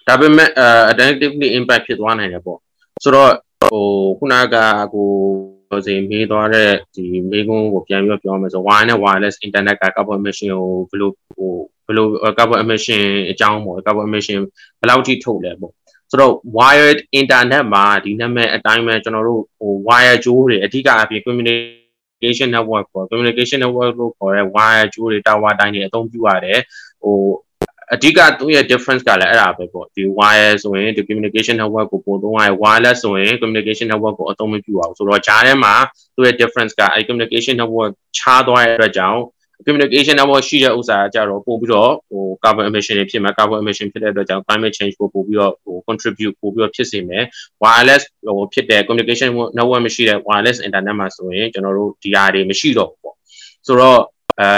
[0.08, 2.58] ဒါပေမဲ့အဲ negatively impact ဖြစ်သွားနိုင်တယ်ပေါ့
[3.04, 3.32] ဆိုတော့
[3.72, 3.84] ဟို
[4.18, 4.56] ခုနက
[4.94, 11.50] ကိုစီမေးသွားတဲ့ဒီမေးခွန်းကိုပြန်ပြီးပြောမယ်ဆို wire နဲ့ wireless internet က carbon emission ကိုဘယ်လိုဟို
[11.86, 12.06] ဘယ်လို
[12.38, 14.40] carbon emission အကြောင်းပေါ့ carbon emission
[14.80, 15.72] ဘယ်လောက်ထိထုတ်လဲပေါ့
[16.10, 25.52] ဆိုတော့ wired internet မှာဒီနာမည်အတိုင်းပဲကျွန်တော်တို့ဟို wire ကြိုးတွေအဓိကအပြင် communication network ပေါ့ communication network လို့ခေါ်တဲ့ wire ကြိုးတွေ tower
[25.60, 26.60] တိုင်းတွေအသုံးပြုရတယ်
[27.02, 27.18] ဟို
[27.94, 35.74] အဓိကသူ့ရဲ့ difference ကလည်းအဲ့ဒါပဲပေါ့ဒီ wire ဆိုရင်ဒီ communication network ကိုပို့သုံးရတယ် wireless ဆိုရင် communication network ကိုအသုံးမပြုအောင်ဆိုတော့ဂျားထဲမှာ
[36.16, 39.20] သူ့ရဲ့ difference ကအဲ့ communication network ခြားသွားတဲ့အတွက်ကြောင့်
[39.64, 47.24] communication network ရှိတဲ့ဥစ္စာကြတော့ပို့ပြီးတော့ဟို carbon emission တွေဖြစ်မှာ carbon emission ဖြစ်တဲ့အတွက်ကြောင့် climate change ကိုပို့ပြီးတော့ဟို contribute ပို့ပြီးတော့ဖြစ်စေမယ်
[47.62, 53.16] wireless ဟိုဖြစ်တဲ့ communication network မရှိတဲ့ wireless internet မှာဆိုရင်ကျွန်တော်တို့ဒီဟာတွေမရှိတော့ဘူးပေါ့
[53.66, 54.00] ဆိုတော့
[54.40, 54.48] အဲ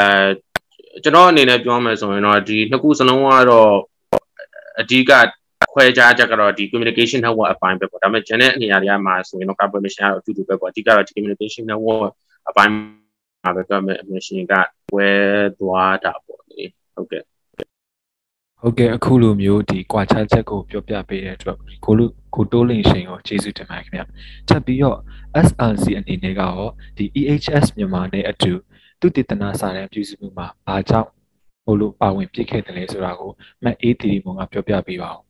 [1.04, 3.72] ကျွန်တော်အနေနဲ့ပြောမယ်ဆိုရင်တော့ဒီနှစ်ခုစလုံးကတော့
[4.80, 5.12] အဓိက
[5.72, 12.10] ခွဲခြားချက်ကတော့ဒီ communication network အပိုင်းပဲပေါ့ဒါပေမဲ့ channel အနေအရာမှာဆိုရင်တော့ carbon emission ကတော့အတူတူပဲပေါ့အဓိကတော့ဒီ communication network
[12.50, 12.72] အပိုင်း
[13.42, 14.52] မှာပဲပြောမယ် emission က
[14.94, 15.10] ဝဲ
[15.58, 16.62] သွားတာပေါ့လေ
[16.94, 17.22] ဟုတ်ကဲ့
[18.60, 22.04] ဟုတ်ကဲ့အခုလိုမျိုးဒီကွာခြားချက်ကိုပြောပြပေးတဲ့အတွက်ကိုလူ
[22.34, 24.02] ကိုတိုးလင်ရှင်ကိုကျေးဇူးတင်ပါတယ်ခင်ဗျ။
[24.48, 24.98] ချက်ပြီးတော့
[25.46, 28.52] SRC အနေနဲ့ကရောဒီ EHS မြန်မာနဲ့အတူ
[29.00, 31.08] သူတည်တနာစာတမ်းပြုစုမှုမှာဘာကြောင့်
[31.64, 33.30] ဟိုလိုပါဝင်ပြစ်ခဲ့တယ်လဲဆိုတာကို
[33.64, 35.27] မတ်အေးတီဒီမုံကပြောပြပေးပါဦး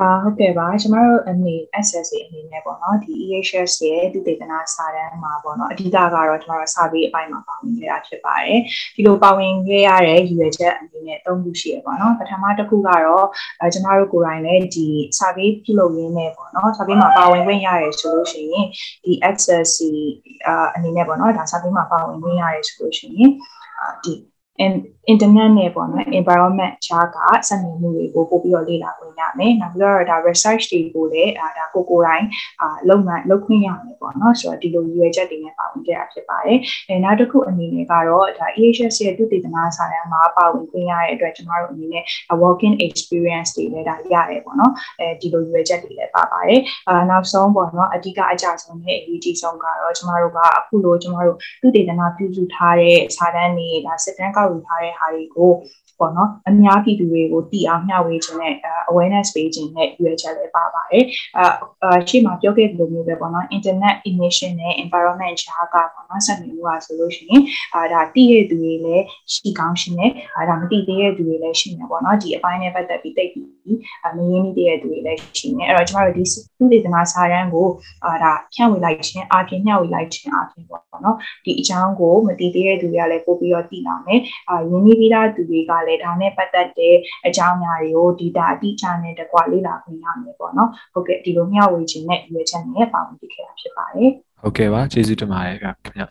[0.00, 1.54] အာဟုတ်ကဲ့ပါကျမတို့အနေ
[1.86, 8.60] SSA အနေနဲ့ပေါ့နော်ဒီ EHS ရဲ့သူတေသနာစာတမ်းမှာပေါ့နော်အဓိကကတော့ကျမတို့စာပေအပိုင်းမှာပါဝင်ခဲ့တာဖြစ်ပါတယ်
[8.96, 13.26] ဒီလိုပါဝင်ခဲ့ရတဲ့ရည်ရွယ်ချက်အနေနဲ့၃ခုရှိရပေါ့နော်ပထမတစ်ခုကတော့
[13.60, 14.86] အဲကျမတို့ကိုယ်တိုင်လည်းဒီ
[15.18, 18.66] စာပေပြုလုပ်ရင်းနဲ့ပေါ့နော်စာပေမှာပါဝင်ခွင့်ရတယ်ဆိုလို့ရှိရင်
[19.04, 19.78] ဒီ SSC
[20.46, 23.30] အာအနေနဲ့ပေါ့နော်ဒါစာပေမှာပါဝင်ခွင့်ရတယ်ဆိုလို့ရှိရင်
[24.04, 24.12] ဒီ
[25.12, 27.16] internet နဲ့ပေါ့နော် environment ခြားက
[27.48, 32.26] စက်မှုမှုတွေကိုပို့ပြီးတော့လေ့လာခွင့်ရမယ်နောက်ပြီးတော့ဒါ research တွေကိုလည်းအာဒါကိုကိုယ်တိုင်
[32.62, 42.04] အာလုပ်မှလုပ်ခွင့်ရမယ်ပေါ့နော်ဆိုတော့ဒီလိုရွေချက်တွေနဲ့ပါဝင်ကြတာဖြစ်ပါတယ်အဲနောက်တစ်ခုအနေနဲ့ကတော့ဒါ EHS ရဲ့သူတည်တနာစာတမ်းမှာပါဝင်ခွင့်ရတဲ့အတွက်ကျမတို့အနေနဲ့
[42.42, 55.52] working experience တွေလည်းဒါရတယ်ပေါ့နော်အဲဒီလိုရွေချက်တွေလည်းပါပါတယ်အာနောက်ဆုံးပေါ့နော်အဓိကအကြဆုံးနဲ့အရေးကြီးဆုံးကတော့ကျမတို့ကအခုလိုကျမတို့သူတည်တနာပြုစုထားတဲ့စာတမ်းတွေဒါစစ်တမ်းကောက်ယူထားတဲ့ဟာတွေကို
[55.98, 58.54] ပေါ့နော်အများပြည်သူတွေကိုတည်အောင်မျှဝေခြင်းနဲ့
[58.90, 61.04] awareness ပေးခြင်းနဲ့ရွေးချက်လည်းပါပါတယ်
[61.38, 67.42] အဲရှေ့မှာပြောခဲ့သလိုမျိုးပဲပေါ့နော် internet emission နဲ့ environment ခြားကပေါ့နော်ဆက်နေလို့ပါဆိုလို့ရှိရင်
[67.74, 73.48] အာဒါတည်ရတဲ့သူတွေလည်းရှိကောင်းရှိနေအာဒါမတည်သေးတဲ့သူတွေလည်းရှိနေပေါ့နော်ဒီအပိုင်းနဲ့ပတ်သက်ပြီးတိတ်ပြီး
[74.16, 76.24] မရင်းမိတဲ့သူတွေလည်းရှိနေအဲ့တော့ကျမတို့ဒီ
[76.58, 77.66] သူတေသနာစာရန်ကို
[78.04, 86.96] အာဒါဖြန့်ဝေလိုက်ခြင်းအပြင်မျှဝေလိုက်ခြင်းအပြင်ပေါ့နော်ဒီအကြောင်းကိုမတည်သေးတဲ့သူတွေကလည်းပို့ပြီးတော့တည်လာမယ်အာရင်းနှီးပြီးသားသူတွေကလည်းဒါနဲ့ပတ်သက်တဲ့
[87.26, 96.02] အကြောင်းအရာတွေကို data အတိအကျနဲ့တကွလေ့လာခွင့်ရမယ်ပေါ့နော်ဟုတ်ကဲ့ဒီလိုမျှဝေခြင်းနဲ့ရွေးချက်နဲ့ပါဝင်ဖြစ်ခဲ့တာဖြစ်ပါတယ်ဟုတ်ကဲ့ပါကျေးဇူးတင်ပါတယ်ခင်ဗျ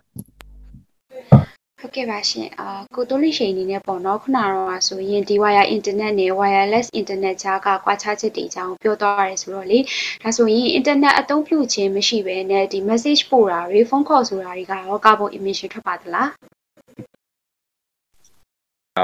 [1.82, 9.80] ဟုတ်ကဲ့ပါရှင်အာကိုတိုးလိရှိန်အနေနဲ့ပေါ့နော်ခုနကတော့ဆိုရင်ဒီ wire internet နဲ့ wireless internet ကြားကကွာခြားချက်တွေအကြောင်းပြောသွားရဲဆိုတော့လေ
[10.24, 16.30] ဒါဆိုရင် internet အသုံးပြုခြင်းမရှိဘဲနဲ့ဒီ message ပို့တာတွေ phone call ဆိုတာတွေကရော carbon emission ထွက်ပါသလား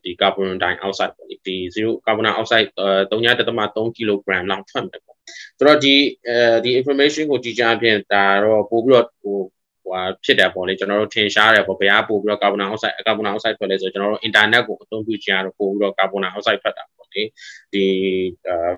[0.03, 2.65] ဒီကာဗွန်ဒိုင်အောက်ဆိုက်ပေါ့ဒီ0ကာဗွန်ဒိုင်အောက်ဆိုက်
[3.11, 5.17] 3.3 kg လောက်ထွက်မယ်ပေါ့
[5.57, 5.95] ဆိုတော့ဒီ
[6.27, 9.37] အဲဒီ information ကိုကြည့်ကြအပြင်ဒါတော့ပို့ပြီးတော့ဟို
[9.85, 17.21] ဟိုဖြစ်တယ်ပေါ့လေကျွန်တော်တို့ထင်ရှားတယ်ပေါ့ဘယ်ကပို့ပြီးတော့ကာဗွန်ဒိုင်အောက်ဆိုက်ကာဗွန်ဒိုင်အောက်ဆိုက်ထွက်လဲဆိုတော့ကျွန်တော်တို့ internet ကိုအသုံးပြုခြင်းကတော့ပို့ပြီးတော့ကာဗွန်ဒိုင်အောက်ဆိုက်ထွက်တာပေါ့လေ
[17.73, 17.85] ဒီ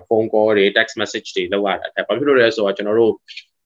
[0.08, 3.12] ဖုန်း call တွေ text message တွေလောက်ရတာဘာဖြစ်လို့လဲဆိုတော့ကျွန်တော်တို့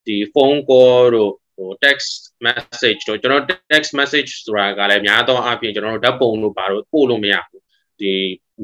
[0.07, 2.11] ဒီဖုန်း call တို့ဟို text
[2.47, 7.63] message တို့ကျွန်တော် text message ဆိုတာကလည်းများသောအားဖြင့်ကျွန်တော်တို့ဓာတ်ပုံတို့ဘာလို့ပို့လို့မရဘူး
[8.01, 8.13] ဒီ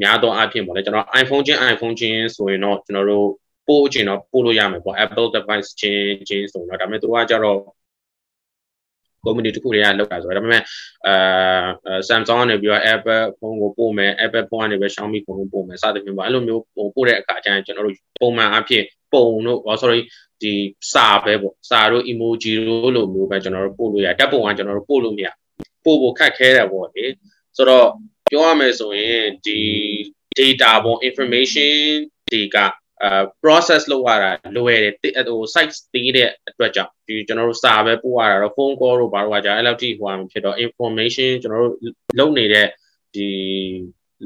[0.00, 3.28] များသောအားဖြင့်ပေါ့လေကျွန်တော် iPhone ချင်း iPhone ချင်းဆိုရင်တော့ကျွန်တော်တို့
[3.68, 7.58] ပို့ချင်တော့ပို့လို့ရမယ်ပေါ့ Apple device ချင်းချင်းဆိုတော့ဒါပေမဲ့သူကကြတော့
[9.24, 10.62] community တခုတွေကလောက်တာဆိုတော့ဒါပေမဲ့
[11.06, 11.66] အာ
[12.08, 20.00] Samsung ကနေပြီးတော့ Apple ဖုန်းကိုပို့မယ် Apple ဖုန်းကနေပဲ Xiaomi ဖုန်းကိုပို့မယ်စသဖြင့်ပေါ့အဲ့လိုမျိုးပို့တဲ့အခါကျရင်ကျွန်တော်တို့ပုံမှန်အဖြစ် ပုံတို့ sorry
[20.42, 20.54] ဒီ
[20.92, 25.28] စာပဲပေါ့စာတို့ emoji တို့လိုမျိုးပဲကျွန်တော်တို့ပို့လို့ရဓာတ်ပုံကကျွန်တော်တို့ပို့လို့မရ
[25.84, 27.04] ပို့ဖို့ခက်ခဲတယ်ပေါ့လေ
[27.56, 27.88] ဆိုတော့
[28.30, 29.60] ပြောရမယ်ဆိုရင်ဒီ
[30.38, 31.74] data ပေါ့ information
[32.32, 32.58] တွေက
[33.02, 41.76] အာ process လုပ်ရတာလွယ်တယ်ဟို site သေးတဲ့အတွက်ကြောင့်ဒီကျွန်တော်တို့စာပဲပို့ရတာတော့ phone call တို့ဘာလို့ကကြာအဲ့လောက်ထိဟိုမှာဖြစ်တော့ information ကျွန်တော်တို့
[42.18, 42.66] လုပ်နေတဲ့
[43.14, 43.28] ဒီ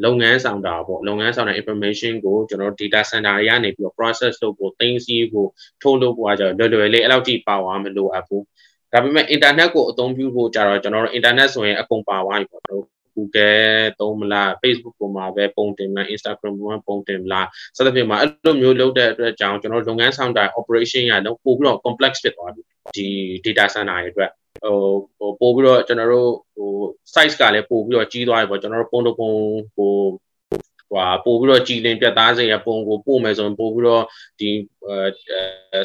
[0.04, 5.48] လုပ်ငန်းဆောင်တာပေါ့လုပ်ငန်းဆောင်တဲ့ information ကိုကျွန်တော် data center တွေကနေပြီးတော့ process လုပ်ဖို့သိမ်းဆည်းဖို့
[5.82, 8.44] ထုတ်လုပ်ဖို့ကကြတော့လွယ်လွယ်လေးအဲ့လောက်ထိပါဝါမလိုအပ်ဘူး
[8.92, 12.84] ဒါပေမဲ့ internet ကိုအသုံးပြုဖို့ကြတော့ကျွန်တော်တို့ internet ဆိုရင်အကုန်ပါသွားပြီပေါ့တို့
[13.16, 22.62] Google သုံးမလား Facebook ပေါ်မှာပဲပုံတင်မလား Instagram ပေါ်မှာပုံတင်မလားစသဖြင့်မှာအဲ့လိုမျိုးလုပ်တဲ့အတွက်ကြောင့်ကျွန်တော်လုပ်ငန်းဆောင်တာ operation ရတော့ပို့ပြီးတော့ complex ဖြစ်သွားပြီ
[22.96, 23.06] ဒီ
[23.44, 24.76] data center တွေအတွက် ဟို
[25.18, 26.70] ဟိုပို့ပြီးတော့ကျွန်တော်တို့ဟို
[27.14, 29.30] size ကလည်းပို့ပြီးတော့ကြီးသွားပြီပေါ့ကျွန်တော်တို့ပုံတပုံ
[29.76, 29.94] ဟို
[30.90, 34.04] ဟွာပို့ပြီးတော့ကြည်လင်ပြတ်သားစေရပုံကိုပို့မယ်ဆိုရင်ပို့ပြီးတော့
[34.40, 34.50] ဒီ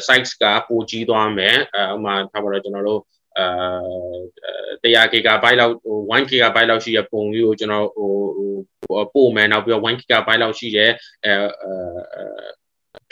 [0.06, 3.02] size ကပိုကြီးသွားမယ်အဲဥမာထားပါတော့ကျွန်တော်တို့
[3.38, 8.12] အဲ100 GB လောက်ဟို1 GB လောက်ရှိတဲ့ပုံကြီးကိုကျွန်တော်ဟို
[9.14, 10.90] ပို့မယ်နောက်ပြီးတော့1 GB လောက်ရှိတဲ့
[11.24, 11.32] အဲ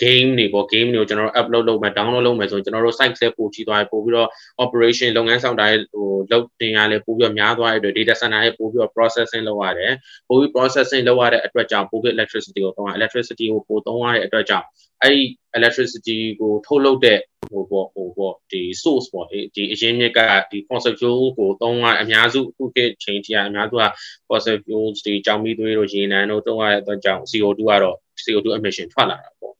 [0.02, 4.28] game တွေပေါ့ game တွေကိုကျွန်တော်တို့ upload လုပ်မယ် download လုပ်မယ်ဆိုရင်ကျွန်တော်တို့ site ဆက်ပို့ကြည့်သွားရင်ပို့ပြီးတော့
[4.64, 9.92] operation လုပ်ငန်းဆောင်တာရဲ့ဟိုလုပ်တင်ရလဲပို့ပြီးတော့များသွားတဲ့အတွက် data center ရဲ့ပို့ပြီးတော့ processing လုပ်ရတယ်
[10.28, 14.66] ပို့ပြီး processing လုပ်ရတဲ့အတွက်ကြောင့်ပို့ပြီး electricity ကိုသုံးရ electricity ကိုပို့သုံးရတဲ့အတွက်ကြောင့်
[15.02, 15.22] အဲ့ဒီ
[15.58, 23.84] electricity ကိုထုတ်လုပ်တဲ့ဟိုပေါ့ဟိုပေါ့ဒီ source ပေါ့ဒီအရင်းမြစ်ကဒီ fossil fuel ကိုသုံးရအများစုအခုခေတ်ချိန်ကြီးအများစုက
[24.28, 29.54] fossil fuels ဒီကြောင်မီးသွေးတို့ရေနံတို့သုံးရတဲ့အတွက်ကြောင့် CO2 ကတော့ CO2 emission ထွက်လာတာပေါ့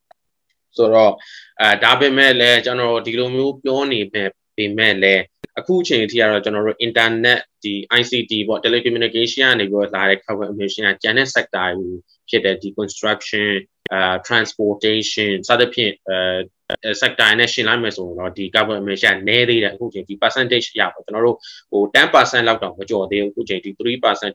[0.77, 1.13] ဆိုတော့
[1.61, 5.23] အဲဒါပေမဲ့လည်းကျွန်တော်ဒီလိုမျိုးပြောနေမဲ့ပေမဲ့လည်း
[5.59, 11.91] အခုအချိန်အထိကတော့ကျွန်တော်တို့ internet ဒီ ICT ပေါ့ telecommunication ကနေပြီးတော့လာတဲ့ cover emission ကကျန်တဲ့ sector တွေ
[12.29, 13.51] ဖြစ်တဲ့ဒီ construction
[13.93, 21.37] အဲ transportation စသဖြင့်အဲ sector နဲ့ရှင်းလိုက်မယ်ဆိုရင်တော့ဒီ carbon emission နည်းသေးတယ်အခုချိန်ဒီ percentage ရပါကျွန်တော်တို့
[21.73, 23.81] ဟို10%လောက်တောင်မကျော်သေးဘူးအခုချိန်ဒီ3%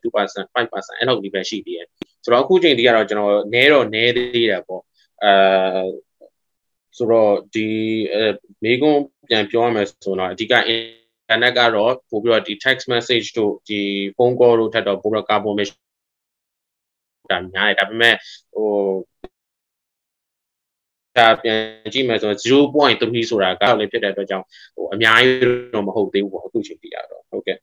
[0.04, 0.08] 2%
[0.56, 1.88] 5%အဲ့လောက်ဒီပဲရှိသေးတယ်
[2.24, 4.82] ဆိုတော့အခုချိန်ဒီကတော့ကျွန်တော်နည်းတော့နည်းသေးတယ်ပေါ့
[5.24, 5.34] အဲ
[6.98, 7.68] ဆိုတော့ဒီ
[8.64, 13.80] မိကုန်းပြန်ပြောရမယ်ဆိုတော့အဓိက internet ကတော့ပို့ပြီးတော့ဒီ text message တို့ဒီ
[14.18, 15.78] phone call တို့ထက်တော့ပို့ပြီးတော့ carbon emission
[17.32, 18.16] တာများတယ်ဒါပေမဲ့
[18.54, 18.70] ဟို
[21.18, 21.60] ဒါပြန်
[21.94, 27.58] ကြည့်မယ်ဆိုတော့0.3ဆိုတာကတော့လည်းဖြစ်တဲ့အတွက်ကြောင့်ဟိုအများကြီးတော့မဟုတ်သေးဘူးပေါ့အခုချိန်ပြရတော့ဟုတ်ကဲ့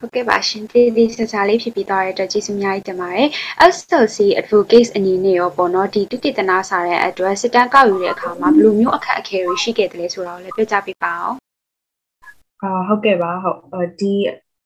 [0.00, 3.28] ဟုတ်ကဲ့ပါရှင်ဒီဒီစစလေးဖြစ်ပြီးသွားတဲ့အတွက်ကျေးဇူးအများကြီးတင်ပါတယ်
[3.74, 11.36] SLC advocates အနေနဲ့ရောပေါ့နော်ဒီတုတိတနာစာတဲ့အတွက်စစ်တမ်းကောက်ယူတဲ့အခါမှာဘယ်လိုမျိုးအခက်အခဲတွေရှိခဲ့တယ်လဲဆိုတာကိုလည်းပြောကြပေးပါအောင်
[12.62, 14.12] အာဟုတ်ကဲ့ပါဟုတ်ဒီ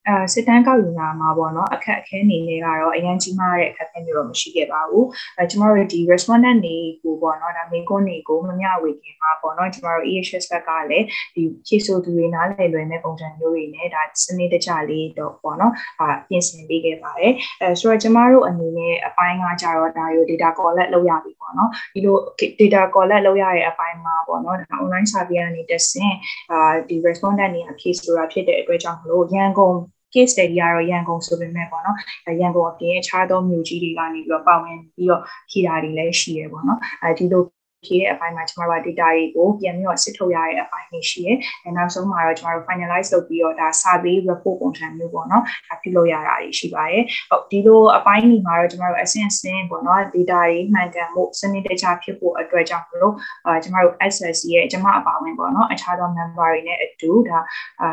[0.09, 5.07] အဲစစ်တမ်းကောက်ယူတာမှာပေါ့နော်အခက်အခဲနေလေကတော့အရင်ကြီးမားတဲ့အခက်အခဲမျိုးတော့မရှိခဲ့ပါဘူး
[5.39, 22.17] အဲကျမတို့ဒီ respondent တွေကိုပေါ့နော်ဒါမေကွန်းတွေကိုမမျှဝေခင်မှာပေါ့နော်ကျမတို့ EHS ဘက်ကလည်းဒီဖြည့်ဆို့သူတွေနားလည်လွယ်မဲ့ပုံစံမျိုးတွေနဲ့ဒါစနစ်တကျလေးတော့ပေါ့နော်အာပြင်ဆင်ပေးခဲ့ပါတယ်အဲဆိုတော့ကျမတို့အနေနဲ့အပိုင်းကကြတော့ဒါရို data collect လုပ်ရပြီ ပေါ့နော်ဒီလို
[22.61, 26.13] data collect လုပ်ရတဲ့အပိုင်းမှာပေါ့နော်ဒါ online survey ကနေတက်ဆင်
[26.53, 29.75] အာဒီ respondent တွေအဖြေဆိုတာဖြစ်တဲ့အတွက်ကြောင့်မလို့ရန်ကုန်
[30.15, 31.97] case study ကတော့ရန်ကုန်ဆိုပေမဲ့ပေါ့နော်
[32.41, 37.43] ရန်ကုန်အပြင်အခြားသောမြို့ကြီးတွေကနေပြီးတော့ပါဝင်ပြီးတော့ဖြေတာတွေလည်းရှိရပေါ့နော်အဲဒီလို
[37.85, 53.15] ဖြည့်တဲ့အပိုင်းမှာကျမတို့က data တွေကိုပြန်ပြီးတော့စစ်ထုတ်ရတဲ့အပိုင်းတွေရှိတယ်။အဲနောက်ဆုံးမှာတော့ကျမတို့ finalize လုပ်ပြီးတော့ဒါ survey report ပုံစံမျိုးပေါ့နော်။ဒါပြုလုပ်ရတာတွေရှိပါတယ်။ဟုတ်ဒီလိုအပိုင်းတွေမှာတော့ကျမတို့ essence စင်းပေါ့နော် data တွေမှန်ကန်မှုစနစ်တကျဖြစ်ဖို့အတွက်ကြောင့်မလို့
[53.47, 57.39] အာကျမတို့ access ရဲ့ကျမအပါဝင်ပေါ့နော်အခြားသော member တွေနဲ့အတူဒါ
[57.83, 57.89] အာ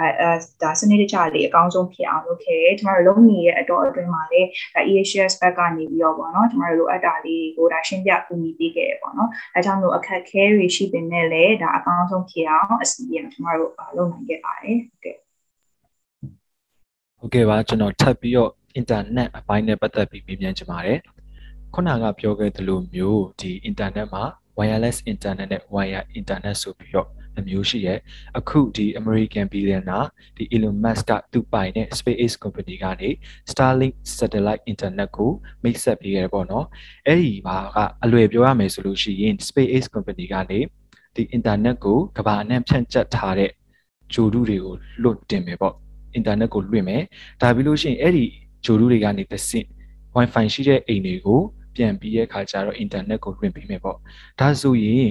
[0.61, 4.47] ဒါစနစ်တကျလေးအကောင်းဆုံးဖြစ်အောင်လုပ်ခဲ့တယ်။ကျမတို့လုပ်နေတဲ့အတော့အတွင်းမှာလည်း
[4.89, 15.15] EHS ဘက်ကနေပြီးတော့ပေါ့နော်ကျမတို့လိုအပ်တာလေးတွေကိုဒါရှင်းပြပူညီပေးခဲ့ရပေါ့နော်။အဲကြောင့်လို့အခက်ခဲတွေရှိပေမဲ့လည်းဒါအကောင်းဆုံးဖြစ်အောင်အစီအစဉ်ကျွန်တော်တို့လုပ်နိုင်ခဲ့ပါတယ်ဟုတ်ကဲ့
[17.17, 20.99] ဟုတ်ကဲ့ပါကျွန်တော်ထပ်ပြီးတော့ internet အပိုင်းနဲ့ပတ်သက်ပြီးမေးမြန်းချင်ပါတယ်
[21.73, 24.23] ခုနကပြောခဲ့သလိုမျိုးဒီ internet မှာ
[24.57, 27.99] wireless internet နဲ့ wire internet ဆိုပြီးတော့ အမျိုးရှိရဲ့
[28.39, 33.09] အခုဒီ American billionaire ဒီ Elon Musk ကသူပိုင်တဲ့ SpaceX company ကနေ
[33.51, 35.31] Starlink satellite internet ကို
[35.63, 36.65] မိတ်ဆက်ပေးခဲ့တယ်ပေါ့နော်
[37.07, 40.59] အဲ့ဒီဘာကအလွယ်ပြောရမယ်ဆိုလို့ရှိရင် SpaceX company ကနေ
[41.15, 43.51] ဒီ internet ကိုကမ္ဘာအနှံ့ဖြန့်ကျက်ထားတဲ့
[44.13, 45.75] ဂျိုဒုတွေကိုလွတ်တင်မယ်ပေါ့
[46.17, 47.03] internet ကိုလွှင့်မယ်
[47.41, 48.25] ဒါပြီးလို့ရှိရင်အဲ့ဒီ
[48.65, 49.67] ဂျိုဒုတွေကနေတစ်ဆင့်
[50.15, 51.41] wifi ရှိတဲ့အိမ်တွေကို
[51.75, 53.97] ပြန်ပြီးရဲ့ခါကျတော့ internet ကိုလွှင့်ပေးမယ်ပေါ့
[54.39, 55.09] ဒါဆိုရင်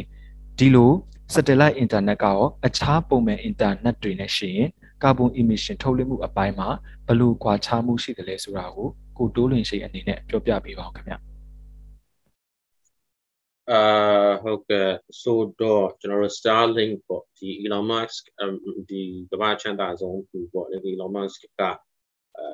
[0.58, 0.92] ဒီလို
[1.34, 4.68] satellite internet ကရောအခြားပုံမှန် internet တွေနဲ့ရှိရင်
[5.02, 6.68] carbon emission ထုတ်လွှင့်မှုအပိုင်းမှာ
[7.06, 11.14] ဘယ်လိုကွာခြားမှုရှိတယ်လဲဆိုတာကိုကိုတိုးလွင်ရှိအနေနဲ့ပြောပြပေးပါအောင်ခင်ဗျ
[13.70, 13.82] အာ
[14.42, 14.90] ဟုတ်ကဲ့
[15.22, 18.22] ဆိုတော့ကျွန်တော်တို့ Starlink ပေါ့ဒီ Elon Musk
[18.90, 21.62] ဒီကမ္ဘာချမ်းသာဆုံးသူပေါ့ဒီ Elon Musk က
[22.36, 22.46] အဲ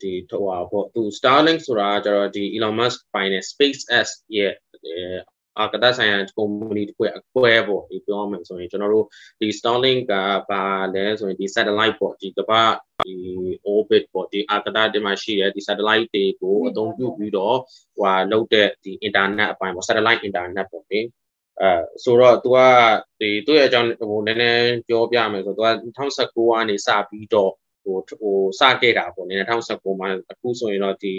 [0.00, 4.06] ဒီတော့ပေါ့သူ Starlink ဆိုတာကျတော့ဒီ Elon Musk ပိုင်တဲ့ SpaceX
[4.36, 4.52] ရဲ့
[5.58, 9.06] အာကတဆိုင်ရာ company တစ်ခုအကွဲပေါ့ဒီပြောမယ်ဆိုရင်ကျွန်တော်တို့
[9.40, 10.14] ဒီ Starlink က
[10.50, 12.62] ပါလဲဆိုရင်ဒီ satellite ပေါ့ဒီကမ္ဘာ
[13.06, 13.14] ဒီ
[13.74, 17.56] orbit ပေါ့ဒီအာကာသတင်မှာရှိတဲ့ဒီ satellite တွေကိုအသုံးပြုပြီးတော့
[17.96, 21.00] ဟိုလောက်တဲ့ဒီ internet အပိုင်းပေါ့ satellite internet ပေါ့လေ
[21.60, 21.70] အဲ
[22.04, 22.58] ဆိုတော့ तू က
[23.20, 27.52] ဒီသူ့ရဲ့အကြောင်းဟိုနည်းနည်းပြောပြမယ်ဆိုတော့ तू က2019ကနေစပြီးတော့
[27.84, 31.14] ဟိုဟိုစခဲ့တာပေါ့နည်း2019မှာအခုဆိုရင်တော့ဒီ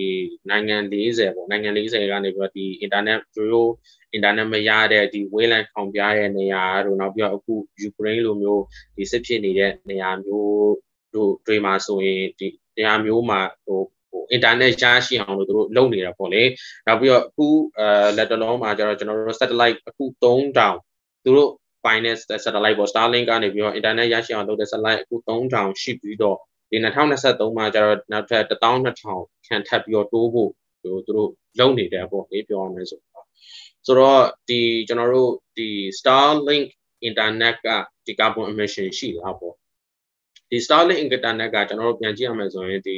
[0.49, 3.71] နိုင်ငံ40ပေါ့နိုင်ငံ40ကနေပြီးတော့ဒီ internet တို့
[4.15, 7.53] internet မရတဲ့ဒီ wayland ခေါင်ပြတဲ့နေရာတို့နောက်ပြီးတော့အခု
[7.87, 8.63] Ukraine လိုမျိုး
[8.97, 10.73] ဒီစစ်ဖြစ်နေတဲ့နေရာမျိုး
[11.15, 12.47] တို့တွေမှာဆိုရင်ဒီ
[12.77, 16.43] နေရာမျိုးမှာဟိုဟို internet ရရှိအောင်လို့တို့လုပ်နေတာပေါ့လေ
[16.87, 17.47] နောက်ပြီးတော့အခု
[17.77, 20.73] အဲလက်တလုံးမှာကျတော့ကျွန်တော်တို့ satellite အခု3000
[21.23, 21.51] သူတို့
[21.85, 26.37] finance satellite ပေါ့ Starlink ကနေပြီးတော့ internet ရရှိအောင်လုပ်တဲ့ satellite အခု3000ရှိပြီးတော့
[26.71, 31.29] ဒီ2023မှာကျတော့နောက်ထပ်12000ခံထပ်ပြီးတော့တိုးဖို့ဟိုသူတို့
[31.59, 33.25] လုပ်နေတယ်ပေါ့လေပြောရမယ်ဆိုတော့
[33.85, 36.65] ဆိုတော့ဒီကျွန်တော်တို့ဒီ Starlink
[37.07, 37.67] internet က
[38.05, 39.55] ဒီ carbon emission ရှိလားပေါ့
[40.49, 42.97] ဒီ Starlink internet ကကျွန်တော်တို့ပြန်ကြည့်ရမယ်ဆိုရင်ဒီ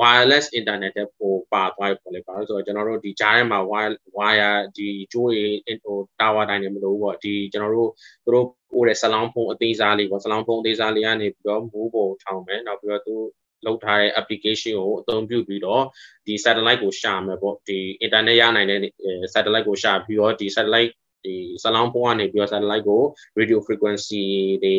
[0.00, 5.44] wireless internet တဲ့ပိုပါသွားပြီပေါ့လေ။ဘာလို့ဆိုတော့ကျွန်တော်တို့ဒီကြားထဲမှာ wire wire ဒီကြိုးတွေ
[5.84, 7.90] ဟို tower တိုင်းနေမလို့ပေါ့ဒီကျွန်တော်တို့
[8.24, 13.14] သူတို့ပို့တဲ့ဆလောင်းဖုန်းအသေးစားလေးပေါ့ဆလောင်းဖုန်းအသေးစားလေးကနေပြီးတော့ move ပုံထောင်မယ်နောက်ပြီးတော့သူ
[13.66, 15.82] လောက်ထားတဲ့ application ကိုအသုံးပြုပြီးတော့
[16.26, 18.80] ဒီ satellite ကိုရှာမယ်ပေါ့ဒီ internet ရနိုင်တဲ့
[19.34, 20.92] satellite ကိုရှာပြီးတော့ဒီ satellite
[21.24, 23.02] ဒီဆလောင်းဖုန်းကနေပြီးတော့ satellite ကို
[23.38, 24.24] radio frequency
[24.64, 24.76] တွေ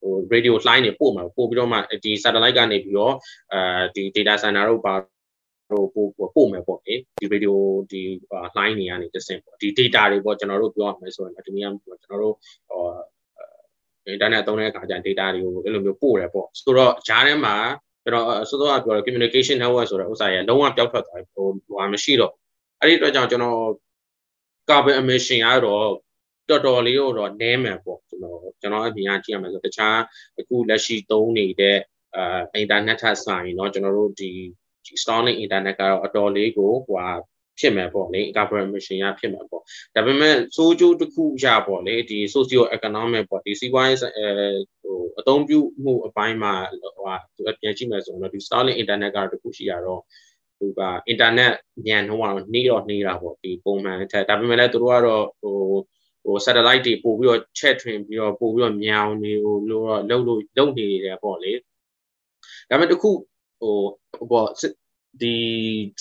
[0.00, 3.14] ဟို radio line တွေပို့မှာပို့ပြီးတော့မှဒီ satellite ကနေပြီးတော့
[3.52, 3.60] အဲ
[3.94, 4.94] ဒီ data center တို့ပါ
[5.68, 7.54] ဟိုပို့ပို့မယ်ပေါ့လေဒီ radio
[7.90, 8.02] ဒီ
[8.58, 12.34] line တွေကနေတစ်ဆင့်ပေါ့ဒီ data တွေပေါ့ကျွန်တော်တို့ပြောရမယ်ဆိုရင်ဒီနေ့ကကျွန်တော်တို့
[12.68, 12.82] ဟို
[14.14, 17.56] internet သုံးတဲ့အခါကျ data တွေကိုအဲ့လိုမျိုးပို့တယ်ပေါ့ဆိုတော့ဂျားထဲမှာ
[18.04, 22.32] ကျွန်တော်စောစောကပြောတဲ့ communication network ဆိုတဲ့ဥစ္စာရလုံးဝပျောက်ထွက်သွားပြီဟိုဟိုမရှိတော့
[22.80, 23.58] အဲ့ဒီအတွက်ကြောင့်ကျွန်တော်
[24.68, 25.86] carbon emission ကတော့
[26.49, 29.97] တော်တော်လေးတော့နည်းမယ်ပေါ့ကျွန်တော်ကျွန်တော်အမြင်အကြည့်ရမယ်ဆိုတခြား
[30.39, 31.77] အခုလက်ရှိသုံးနေတဲ့
[32.15, 34.31] အာ internet ထက်ဆိုင်เนาะကျွန်တော်တို့ဒီ
[35.01, 37.09] Starlink internet ကတော့အတော်လေးကိုဟိုဟာ
[37.59, 39.61] ဖြစ်မယ်ပေါ့လေ carbon emission ရဖြစ်မယ်ပေါ့
[39.95, 44.27] ဒါပေမဲ့စိုးကျိုးတစ်ခုရပေါ့လေဒီ socio economic ပေါ့ဒီစီးပွားရေးအဲ
[44.81, 47.15] ဟိုအသုံးပြုမှုအပိုင်းမှာဟိုဟာ
[47.61, 50.01] ပြန်ကြည့်မယ်ဆိုတော့ဒီ Starlink internet ကတော့တစ်ခုရှိရတော့
[50.59, 50.81] သူက
[51.11, 51.53] internet
[51.87, 55.57] ညံနှုံးအောင်နှီးတော့နှီးတာပေါ့ဒီပုံမှန်အထက်ဒါပေမဲ့လည်းသူတို့ကတော့ဟို
[56.28, 61.52] ဟို satellite တွေပို့ပြီးတော့ချက်ထွင်ပြီးတော့ပို့ပြီးတော့မြောင်နေဟိုလို့တော့လုံလို့လုံနေတယ်ပေါ့လေ
[62.70, 63.10] ဒါပေမဲ့တခု
[63.60, 64.48] ဟိုပေါ့
[65.22, 65.34] ဒီ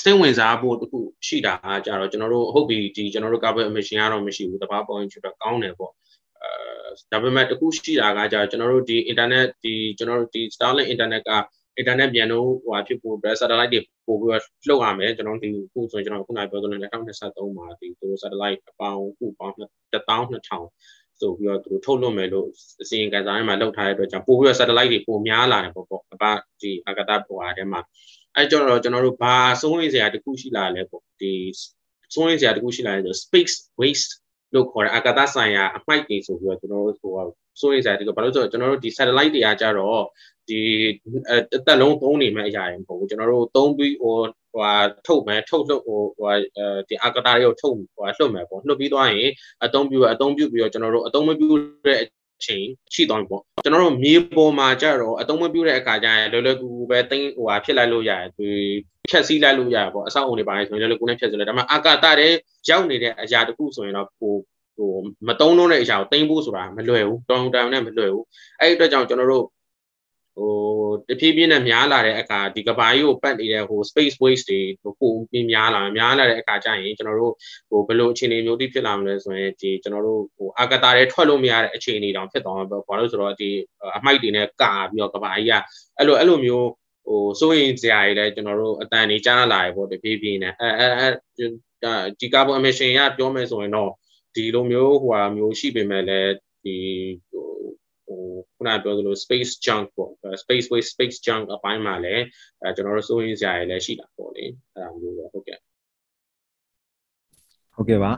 [0.01, 5.91] စိတ်ဝင်စားဖို့တခုရှိတာကကြတော့ကျွန်တော်တို့ဟုတ်ပြီဒီကျွန်တော်တို့ carbon emission ကတော့မရှိဘူးတဘာပေါ်ရင်ချတော့ကောင်းတယ်ပေါ့
[6.41, 6.49] အဲ
[7.11, 11.31] ဒါပေမဲ့တခုရှိတာကကြတော့ကျွန်တော်တို့ဒီ internet ဒီကျွန်တော်တို့ဒီ Starlink internet က
[11.81, 19.55] internet ပြန်တော့ဟိုဖြစ်ဖို့ satellite တွေပို့ပြီးတော့လှုပ်ရမယ်ကျွန်တော်ဒီခုဆိုကျွန်တော်ခုနပြောသလို2023မှာဒီသူတို့ satellite အပေါင်းခုပေါင်း
[20.10, 20.63] 12000
[21.21, 22.47] ဆိုပြီးတော့သူတို့ထုတ်လွှင့်မယ်လို့
[22.81, 26.23] အစီရင်ခံစာထဲမှာလောက်ထားတဲ့အတွက်ကြောင့်ပို့ပြီးတော့ satellite တွေပိုများလာတယ်ပေါ့ပေါ့အပ
[26.62, 27.81] ဒီအာကာသဘဝထဲမှာ
[28.36, 31.33] အဲကြောင့်တော့ကျွန်တော်တို့ဘာစိုးရိမ်စရာတခုရှိလာလဲပေါ့ဒီ
[32.13, 34.12] စိုးရိမ်စရာတခုရှိလာလဲဆို space waste
[34.53, 37.13] လို့ခေါ်တဲ့အာကာသဆိုင်ရာအမှိုက်တွေဆိုပြီးတော့ကျွန်တော်တို့ဟို
[37.62, 40.03] စိုးရိမ်စရာတခုဘာလို့ဆိုတော့ကျွန်တော်တို့ဒီ satellite တွေကကြတော့
[40.49, 40.60] ဒီ
[41.55, 44.15] အသက်လုံးသုံးနေမဲ့အရာတွေမဟုတ်ဘူးကျွန်တော်တို့သုံးပြီးဟို
[44.57, 44.75] ဟို
[45.07, 46.33] ထုတ်မယ်ထုတ်လို့ဟိုဟို
[46.87, 49.29] ဒီအာကာသတွေကိုထုတ်ဟိုလွှတ်မယ်ပေါ့လွှတ်ပြီးသွားရင်
[49.65, 51.49] အသုံးပြုအသုံးပြုပြီးတော့ကျွန်တော်တို့အသုံးမပြု
[51.85, 52.05] တဲ့အ
[52.45, 58.49] ချိန်ရှိသွားပြီပေါ့ကျွန်တော်တို့မြေပေါ်မှာကြတော့အသုံးမပြုတဲ့အခါကျရင်လောလောကူကူပဲတင်းဟိုဟာဖြစ်လိုက်လို့ရတယ်ဒီ
[59.09, 62.33] ဖြတ်စည်းလိုက်လို့ရတယ်ပေါ့အဆောက်အုံတွေပါနေဆိုရင်လောလောကူနဲ့ဖြတ်စည်းလိုက်ဒါပေမဲ့အာကာသတဲ့
[62.69, 64.33] ရောက်နေတဲ့အရာတခုဆိုရင်တော့ဟို
[64.77, 64.93] ဟို
[65.27, 68.25] မတုံးလုံးတဲ့အရာကိုတင်းဖို့ဆိုတာမလွယ်ဘူးတောင်းတန်နဲ့မလွယ်ဘူး
[68.59, 69.45] အဲ့ဒီအတွက်ကြောင့်ကျွန်တော်တို့
[70.38, 70.54] ဟို
[71.10, 77.34] တဖြည်းဖြည်းနဲ့များလာတဲ့အခါဒီကဘာကြီးကိုပတ်နေတဲ့ဟို space waste တွေဟိုပုံပြင်းများလာများလာတဲ့အခါကျရင်ကျွန်တော်တို့
[77.69, 83.50] ဟိုဘယ်လိုအခြေအနေမျိုးတိဖြစ်လာမလဲဆိုရင်ဒီကျွန်တော်တို့ဟိုအာကတာတွေထွက်လို့မရတဲ့အခြေအနေတောင်ဖြစ်သွားမှာပေါ့ဘာလို့ဆိုတော့ဒီ
[83.97, 85.54] အမိုက်တွေနဲ့ကာပြီးတော့ကဘာကြီးက
[85.97, 86.67] အဲ့လိုအဲ့လိုမျိုး
[87.08, 91.08] ဟိုစိုးရင်စရာတွေလည်းကျွန်တော်တို့အတန်နေကြားလာရပေါ့တဖြည်းဖြည်းနဲ့အဲအဲအဲ
[92.19, 93.91] ဒီ carbon emission ရပြောမယ်ဆိုရင်တော့
[94.36, 96.32] ဒီလိုမျိုးဟိုဟာမျိုးရှိပေမဲ့လည်း
[96.63, 96.78] ဒီ
[97.30, 97.47] ဟို
[98.06, 98.21] ဟို
[98.56, 100.06] ခုနပြောသလို space junk ပေါ့
[100.43, 102.23] space waste space junk အပိုင်းမှာလည်း
[102.63, 105.60] အဲကျွန်တော်တို့စိုးရင်းစရာတွေလည်းရှိတာပေါ့လေအဲဒါမျိုးပဲဟုတ်ကဲ့
[107.76, 108.12] ဟုတ်ကဲ့ပါ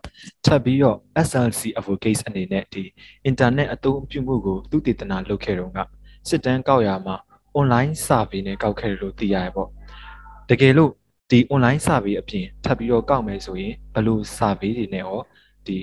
[0.46, 2.84] ထပ်ပြီးတော့ SLC advocates အနေနဲ့ဒီ
[3.30, 5.80] internet အသုံးပြုမှုကိုသူတည်တနာလုပ်ခဲ့တော့က
[6.30, 7.16] စစ်တမ်းကောက်ရမှာ
[7.60, 9.70] online survey နဲ့ကောက်ခဲ့တယ်လို့သိရရပေါ့
[10.50, 10.92] တကယ်လို့
[11.32, 15.20] ဒီ online survey အပြင်ထပ်ပြီးတော့ကောက်မယ်ဆိုရင်ဘယ်လို survey တွေနဲ့ရော
[15.68, 15.78] ဒီ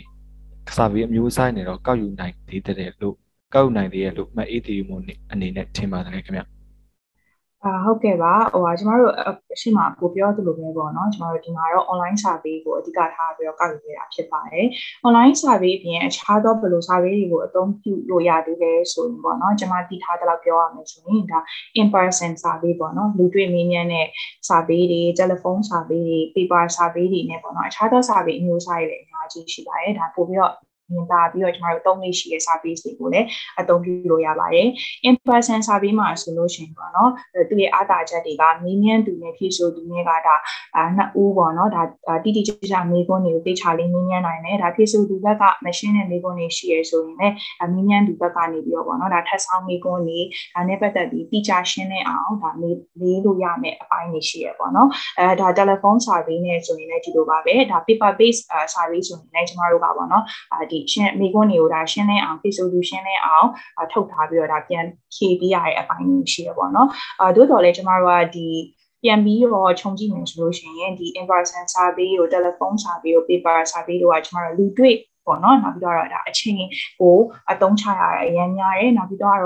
[0.77, 3.17] survey အမျိုးအစားနဲ့တော့ကောက်ယူနိုင်သေးတယ်လို့
[3.55, 4.97] ကောက်နိုင်သေးရဲ့လို့မှတ်အေးသေးမှု
[5.33, 9.13] အနေနဲ့ထင်ပါတယ်ခင်ဗျအအာဟုတ်ကဲ့ပါဟိုဟာကျမတို့
[9.55, 14.67] အရှိမကိုပြောသလိုပဲပေါ့နော်ကျမတို့ဒီမှာတော့ online survey ကိုအဓိကထားပြီးတော့ကောက်ယူနေတာဖြစ်ပါတယ်
[15.07, 21.39] online survey အပြင်အခြားသောဘယ်လို survey တွေကိုအသုံးပြုလို့ရသေးလဲဆိုရင်ပေါ့နော်ကျမသိထားတဲ့လောက်ပြောရမယ်ဆိုရင်ဒါ
[21.81, 24.07] in person survey ပေါ့နော်လူတွေ့မေးမြန်းတဲ့
[24.49, 30.55] survey တွေ telephone survey တွေ paper survey တွေနဲ့ပေါ့နော်အခြားသော survey အမျိုးအစားတွေလည်းအများကြီးရှိပါတယ်ဒါပို့ပြီးတော့
[30.91, 33.27] မြင်သာပြီးတော့ကျမတို့သုံးလေးရှိတဲ့ service တွေကိုလည်း
[33.61, 34.69] အသုံးပြုလို့ရပါတယ်။
[35.09, 37.11] in person survey မှာဆိုလို့ရှိရင်ပေါ့နော်
[37.51, 40.35] သူရဲ့အားသာချက်တွေကမင်းမြန်းသူနဲ့ဖြည့်ဆို့သူနဲ့ကဒါ
[40.97, 41.83] နှစ်ဦးပေါ့နော်ဒါ
[42.25, 47.35] တိတိကျကျမေးခွန်းတွေကိုသိချလေးမင်းမြန်းနိုင်တယ်ဒါဖြည့်ဆို့သူဘက်က machine နဲ့မေးခွန်းတွေရှိရဆိုရင်လည်း
[47.73, 50.21] မင်းမြန်းသူဘက်ကနေပြီးတော့ပေါ့နော်ဒါထပ်ဆောင်မေးခွန်းတွေ
[50.55, 58.43] ဒါနဲ့ပတ်သက်ပြီးတိကျရှင်းနေအောင်ဒါမေးလေးလို့ရမယ့်အပိုင်းတွေရှိရပေါ့နော်အဲဒါ telephone survey နဲ့ဆိုရင်လည်းဒီလိုပါပဲဒါ paper based
[58.75, 60.25] survey ဆိုရင်လည်းကျမတို့ကပေါ့နော်
[60.71, 63.49] ဒီဒီရှင်းမိကွန်းတွေကိုဒါရှင်းလင်းအောင် face solution နဲ့အောင်
[63.93, 64.85] ထုတ်ထားပြီးတော့ဒါပြန်
[65.15, 66.89] ဖြည့်ပေးရတဲ့အပိုင်းတွေရှိရပေါ့နော်
[67.21, 68.49] အဲသို့တော်လည်းကျမတို့ကဒီ
[69.03, 76.57] ပြန်ပြီးတော့ခြုံကြည့်မယ်ဆိုလို့ရှိရင်ဒီ in person survey ကို telephone survey ကို paper survey တို့ကကျမတို့လူတွေ့ ပေါ့နော်နောက်ပြီးတော့ဒါအချိန်
[77.01, 77.17] ကို
[77.51, 79.37] အသုံးချရအရင်များတယ်နောက်ပြီးတော့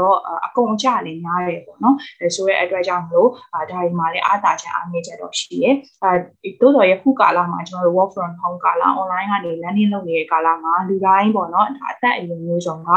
[0.47, 12.91] အကုန်အကျလည်းများတယ်ပေါ့နော်အဲဆိုရဲအတွက်ကြောင့်မလို့ဒါဒီမှာလည်းအားသာချက်အားနည်းချက်တော့ရှိတယ်အဲတိုးတော်ရခုကာလမှာကျွန်တော်တို့ work from home ကာလ online ကနေ learning လုပ်နေတဲ့ကာလမှာလူတိုင်းပေါ့နော်ဒါအသက်အရွယ်မျိုးစုံက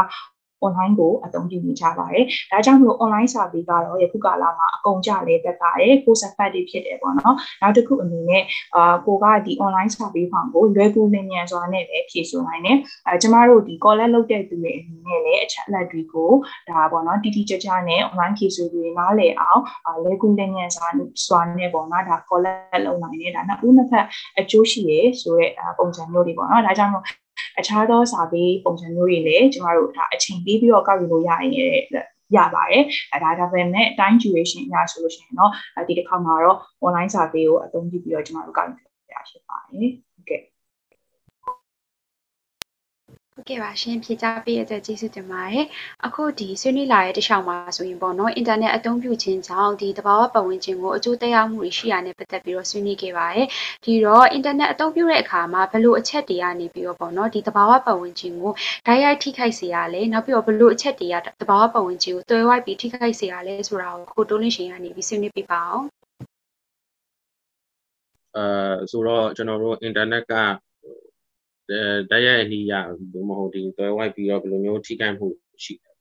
[0.66, 8.42] online ကိုအသုံးပြုနေကြပါတယ်။ဒါကြောင့်မလို့ online survey ကတော့ယခုကာလမှာအကုန်ကြလဲတက်တာတယ်ကိုယ်စဖတ်တွေဖြစ်တယ်ပေါ့နော်။နောက်တစ်ခုအနေနဲ့
[8.76, 12.76] အာကိုကဒီ online survey form ကိုလွယ်ကူလင်မြန်စွာနဲ့ပဲဖြည့်ဆို့နိုင်တယ်။
[13.08, 16.32] အဲကျမတို့ဒီ collect လုပ်တဲ့သူတွေအနေနဲ့လည်းအချက်အလက်တွေကို
[16.70, 19.62] ဒါပေါ့နော်တိတိကျကျနဲ့ online ဖြည့်ဆို့တွေနားလည်အောင်
[20.04, 20.88] လွယ်ကူလင်မြန်စွာ
[21.26, 24.06] စွာနဲ့ပေါ့နော်ဒါ collect လုပ်နိုင်တယ်ဒါနှစ်ဦးနှစ်ဖက်
[24.38, 27.04] အကျိုးရှိရဆိုတဲ့ပုံစံမျိုးတွေပေါ့နော်။ဒါကြောင့်မို့
[27.58, 31.50] အခြားသောစာပေပုံစံမျိုးတွေလည်းကျမတို့ဒါအချိန်ပေးပြီးတော့ကောက်ယူလို့ရရင်
[32.36, 35.50] ရပါတယ်အဲဒါဒါပေမဲ့ time duration အရဆိုလို့ရှိရင်တော့
[35.88, 38.74] ဒီတစ်ခါမှာတော့ online စာပေကိုအသုံးပြုပြီးတော့ကျမတို့ကောက်ယူ
[39.12, 39.90] ရဖြစ်ပါတယ်
[43.36, 45.66] ဟုတ်ကဲ့ဟုတ်ကဲ့ပါရှင်ဖြေကြားပေးရတဲ့ကျေးဇူးတင်ပါတယ်
[46.06, 53.46] အခုဒီဆွေးနွေးလာတဲ့တခြားမှာဆိုရင်ပေါ့နော်အင်တာနက်အသုံးပြုခြင်းကြောင့်ဒီတဘာဝပတ်ဝန်းကျင်ကိုအကျိုးသက်ရောက်မှုတွေရှိရတဲ့ပတ်သက်ပြီးတော့ဆွေးနွေးခဲ့ပါတယ်
[53.84, 58.52] ဒီတော့အင်တာနက်အသုံးပြုတဲ့အခါမှာဘလို့အချက်တွေကနေပြီးတော့ပေါ့နော်ဒီတဘာဝပတ်ဝန်းကျင်ကို
[58.86, 65.86] ဓာတ်ရိုက်ထိခိုက်စေရလဲနောက်ပြီးတော့ဘလို့အချက်တွေကတဘာဝပတ်ဝန်းကျင်ကိုတွဲဝိုက်ပြီးထိခိုက်စေရလဲဆိုတာကိုကိုတိုးလင်းရှင်ကနေပြီးဆွေးနွေးပြပါအောင်
[68.36, 68.46] အဲ
[68.90, 70.34] ဆိုတော့ကျွန်တော်တို့ internet က
[72.10, 72.72] တိုက်ရိုက်အနည်းရ
[73.12, 75.26] ဘမဟုတ်ဒီသွဲဝိုက်ပြီးတော့ဘယ်လိုမျိုးထိခိုက်မှု
[75.64, 75.94] ရှိတယ်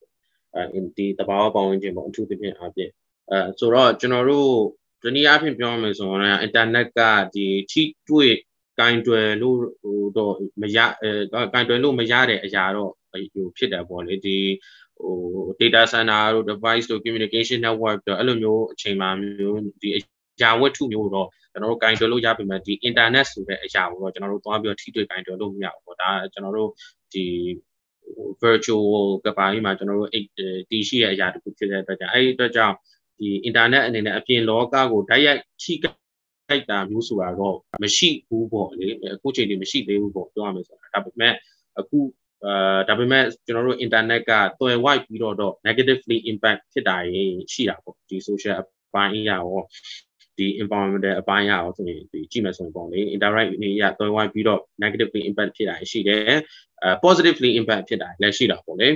[0.55, 2.91] အဲဒီတဘာဝပတ်ဝန်းကျင်ပေါ့အထူးသဖြင့်အပြင်
[3.31, 4.51] အဲဆိုတော့ကျွန်တော်တို့
[5.03, 6.99] ဒီနည်းအားဖြင့်ပြောရမယ်ဆိုရင်အင်တာနက်က
[7.33, 8.33] ဒီထိတွေ့
[8.79, 11.11] ကင်တွယ်လို့ဟိုတော့မရအဲ
[11.53, 14.37] ကင်တွယ်လို့မရတဲ့အရာတော့ဟိုဖြစ်တယ်ပေါ့လေဒီ
[14.97, 15.15] ဟို
[15.59, 19.99] data center တို့ device တို့ communication network တို့အဲ့လိုမျိုးအချိန်မှမျိုးဒီအ
[20.41, 26.69] ရာဝတ္ထုမျိုးတော့ကျွန်တော်တို့ကင်တွယ်လို့ရပြီမဲ့ဒီ internet ဆိုတဲ့အရာကိုတော့ကျွန်တော်တို့သွားပြီးတော့ထိတွေ့ကင်တွယ်လို့မရဘူးပေါ့ဒါကျွန်တော်တို့
[27.13, 27.25] ဒီ
[28.43, 30.11] virtual ကပိုင်းမှာကျွန်တော်တို့
[30.69, 32.75] တည်ရှိတဲ့အရာတခုဖြစ်တဲ့အတွက်ကြောင့်အဲ့ဒီအတွက်ကြောင့်
[33.19, 41.33] ဒီ internet အနေနဲ့အပြင်လောကကိုဓာတ်ရိုက်ထိခိုက်တာမျိုးဆိုတာတော့မရှိဘူးပေါ့လေအခုချိန်ထိမရှိသေးဘူးပေါ့ပြောရမယ်ဆိုတာဒါပေမဲ့
[41.79, 41.99] အခု
[42.45, 46.97] အာဒါပေမဲ့ကျွန်တော်တို့ internet ကတွယ်ဝိုက်ပြီးတော့ negatively impact ဖြစ်တာ
[47.53, 49.61] ရှိတာပေါ့ဒီ social အပိုင်းအရာရော
[50.37, 56.21] ဒီ environmental အပိုင်းရအောင်ဆိုရင်ဒီကြည့်မယ်ဆိုရင်ပေါ့လေ indirect အနေရသွင်းဝိုင်းပြီးတော့ negatively impact ဖြစ်တာရှိတယ်
[56.83, 58.89] အဲ positively impact ဖြစ်တာလည်းရှိတာပေါ့လေ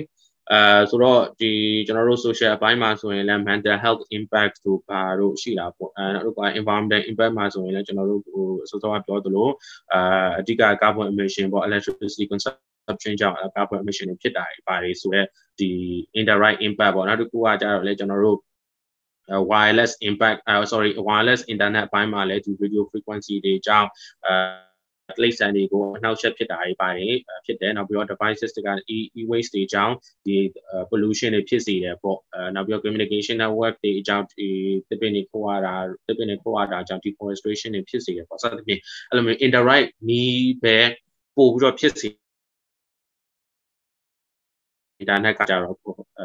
[0.51, 1.51] အဲဆိုတော့ဒီ
[1.87, 9.47] ကျွန်တော်တို့ social အပိုင်းမှာဆိုရင်လည်း mental health impact တို့ဘာတို့ရှိတာပေါ့အဲနောက်တော့ environmental impact မှာဆိုရင်လည်းကျွန်တော်တို့ဟိုအစောစောကပြောသလို
[9.93, 15.27] အာအဓိက carbon emission ပေါ့ electricity consumption ကြောင့် carbon emission တွေဖြစ်တာတွေပါတယ်ဆိုတော့
[15.59, 15.69] ဒီ
[16.19, 18.37] indirect impact ပေါ့နောက်တစ်ခုကကြတော့လေကျွန်တော်တို့
[19.51, 23.89] wireless impact uh, sorry wireless internet အပိုင်းမှာလည်းဒီ radio frequency တွေကြောင့်
[24.27, 24.35] အဲ
[25.23, 28.69] လိမ့်ဆန်တွေကိုအနှောက်အယှက်ဖြစ်တာတွေပါတယ်ဖြစ်တယ်နောက်ပြီးတော့ devices တွေက
[29.19, 30.35] e waste တွေကြောင့်ဒီ
[30.89, 34.47] pollution တွေဖြစ်စေတယ်ပေါ့အဲနောက်ပြီးတော့ communication network တွေအကြောင်းဒီ
[34.89, 35.75] တပင်းတွေခိုးရတာ
[36.07, 40.77] တပင်းတွေခိုးရတာအကြောင်း deforestation တွေဖြစ်စေတယ်ပေါ့စသဖြင့်အဲ့လိုမျိုး indirect နီးပဲ
[41.37, 42.26] ပို့ပြီးတော့ဖြစ်စေဒီ
[45.01, 45.75] internet ကကြတော့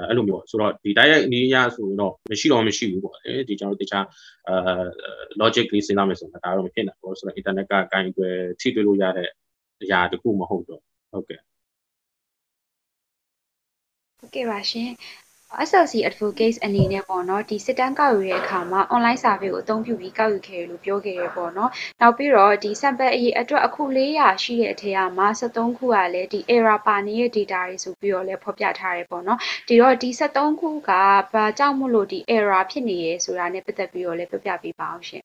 [0.08, 4.04] အဲ့လိုမျိုးဆိုတော့ဒီ direct အနေအရဆိုတော့မရှိတော့မရှိဘူးပေါ့လေဒီကျွန်တော်တခြား
[4.48, 4.84] အာ
[5.42, 9.28] logic လေးစဉ်းစားမယ်ဆိုတော့ဒါတော့မဖြစ်နိုင်ဘူးဆိုတော့ internet ကဂိုင်းတွေထိတွေ့လို့ရတဲ့
[9.82, 10.80] အရာတခုမဟုတ်တော့
[11.12, 11.40] ဟုတ်ကဲ့
[14.18, 14.90] ဟုတ်ကဲ့ပါရှင်
[15.68, 29.38] SLC advocates အနေနဲ့ပေါ့နော်ဒီစစ်တမ်းကောက်ယူတဲ့အခါမှာ online survey ကိုအသုံးပြုပြီးကောက်ယူခဲ့ရလို့ပြောခဲ့ရပေါ့နော်နောက်ပြီးတော့ဒီ sample အရေးအတွက်အခု400ရှိတဲ့အထက်မှာ73ခုကလည်းဒီ error ပါနေတဲ့ data တွေဆိုပြီးတော့လည်းဖော်ပြထားရဲပေါ့နော်
[29.68, 30.90] ဒီတော့ဒီ73ခုက
[31.34, 35.22] ဘာကြောင့်မို့လို့ဒီ error ဖြစ်နေရဲဆိုတာနဲ့ပတ်သက်ပြီးတော့လည်းပြပြပေးပါအောင်ရှင်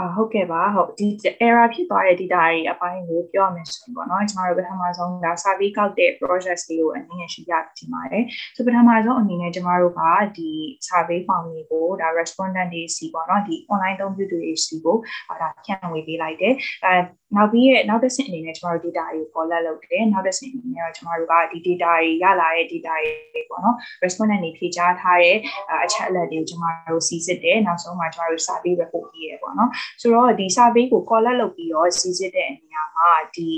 [0.00, 1.08] အာဟုတ်ကဲ့ပါဟုတ်ဒီ
[1.46, 8.24] error ဖြစ်သွားတဲ့ data တွေအပိုင်းကိုပြောရမယ်ဆိုရင်ပေါ့နော်ကျွန်တော်တို့ပထမဆုံးဒါ survey ကောက်တဲ့ process လေးကိုအနည်းငယ်ရှင်းပြချင်ပါတယ်
[8.56, 10.02] ဆိုပထမဆုံးအနေနဲ့ကျွန်တော်တို့က
[10.36, 10.50] ဒီ
[10.88, 14.96] survey form တွေကိုဒါ respondent တွေစီပေါ့နော်ဒီ online သုံးပြုသူတွေစီကို
[15.40, 16.92] ဒါဖြန့်ဝေပေးလိုက်တယ်အဲ
[17.36, 22.94] နောက်ပြီးရဲ့နောက်တစ်ဆင့်အနေနဲ့ကျွန်တော်တို့ data တွေကို collect လုပ်တယ်နောက်တစ်ဆင့်အနေနဲ့တော့ကျွန်တော်တို့ကဒီ data တွေရလာတဲ့ data
[23.32, 25.36] တွေပေါ့နော် respondent တွေဖြေကြားထားတဲ့
[25.84, 29.70] အချက်အလက်တွေကိုကျွန်တော်တို့စီစစ်တယ်နောက်ဆုံးမှာကျွန်တော်တို့ survey report ရေးရပေါ့နော်
[30.00, 33.48] ဆိုတော့ဒီ survey ကို collect လုပ်ပြီးတော့စီစစ်တဲ့နေရာမှာဒီ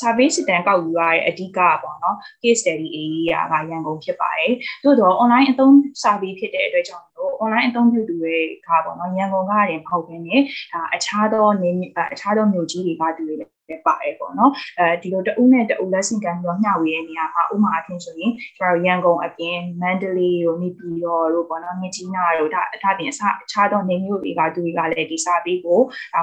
[0.00, 4.52] survey စစ်တမ်းကောက်ယူရတဲ့အဓိကပေါ့နော် case study area ကရန်ကုန်ဖြစ်ပါတယ်။
[4.84, 5.72] သို့တော့ online အသုံး
[6.02, 8.36] survey ဖြစ်တဲ့အတွက်ကြောင့်လို့ online အသုံးပြုသူတွေ
[8.66, 10.40] ကပေါ့နော်ရန်ကုန်ကတင်မဟုတ်ဘဲနဲ့
[10.72, 11.70] ဒါအခြားသောနေ
[12.12, 13.55] အခြားသောမြို့ကြီးတွေကသူတွေလည်း
[13.86, 23.16] ပါတယ်ပေါ့နော်အဲဒီလိုတဦးနဲ့တဦးလက်ဆင့်ကမ်းပြီးတော့မျှဝေတဲ့နေရာမှာဥမာအဖြစ်ဆိုရင်ကျွန်တော်ရန်ကုန်အပြင်မန္တလေးတို့နေပြည်တော်တို့ပေါ့နော်မြကြီးနားတို့ဒါအထပြင်အ
[23.50, 25.80] ခြားသောနေမျိုးတွေကသူတွေကလည်းဒီစာပေးကို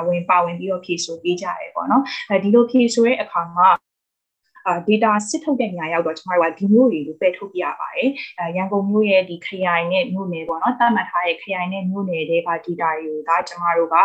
[0.07, 3.69] ဝင်ပါဝင်ပြီးတော့ဖြည့်ဆို့ပေးကြရဲပေါ့နော်အဲဒီလိုဖြည့်ဆို့တဲ့အခါမှာ
[4.67, 12.73] အာ data စစ်ထုတ်တဲ့နေရာရောက်တော့ကျမတို့ကဒီမျိုးတွေကိုပယ်ထုတ်ပြရပါတယ်အဲရန်ကုန်မြို့ရဲ့ဒီခရိုင်နဲ့မြို့နယ်ပေါ့နော်တတ်မှတ်ထားတဲ့ခရိုင်နဲ့မြို့နယ်တွေက data တွေ
[13.05, 14.03] ကိုဒါကျမတို့ကအာ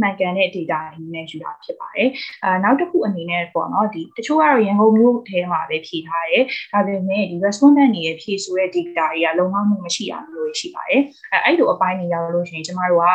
[0.00, 2.08] မှန်ကန်တဲ့ data တွေနဲ့ယူတာဖြစ်ပါတယ်။
[2.44, 11.02] အာနောက်တစ်ခုအနေနဲ့ပေါ့နော်ဒီတချို့ကတော့ရန်ကုန်မြို့ထဲမှာပဲဖြည့်ထားတယ်။ဒါပေမဲ့ဒီ respondent တွေရဲ့ဖြည့်ဆိုတဲ့ data တွေကလုံလောက်မှုမရှိတာမျိုးရှိပါတယ်။
[11.32, 13.06] အဲအဲ့လိုအပိုင်းတွေရောက်လို့ရှိရင်ကျမတို့က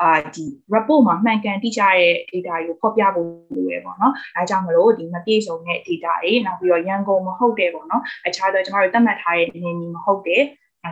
[0.00, 0.44] အာဒီ
[0.74, 10.42] report မှာမှန်ကန်တိကျတဲ့ data တွေကိုဖော်ပြဖို့လိုရပေါ့နော်။အဲကြောင့်မလို့ဒီမပြည့်စုံတဲ့ data တွေနောက်ပြီးတော့ရန်ကုန်မဟုတ်တဲ့ပေါ့နော်။အခြားသောကျမတို့သတ်မှတ်ထားတဲ့နေနေမဟုတ်တဲ့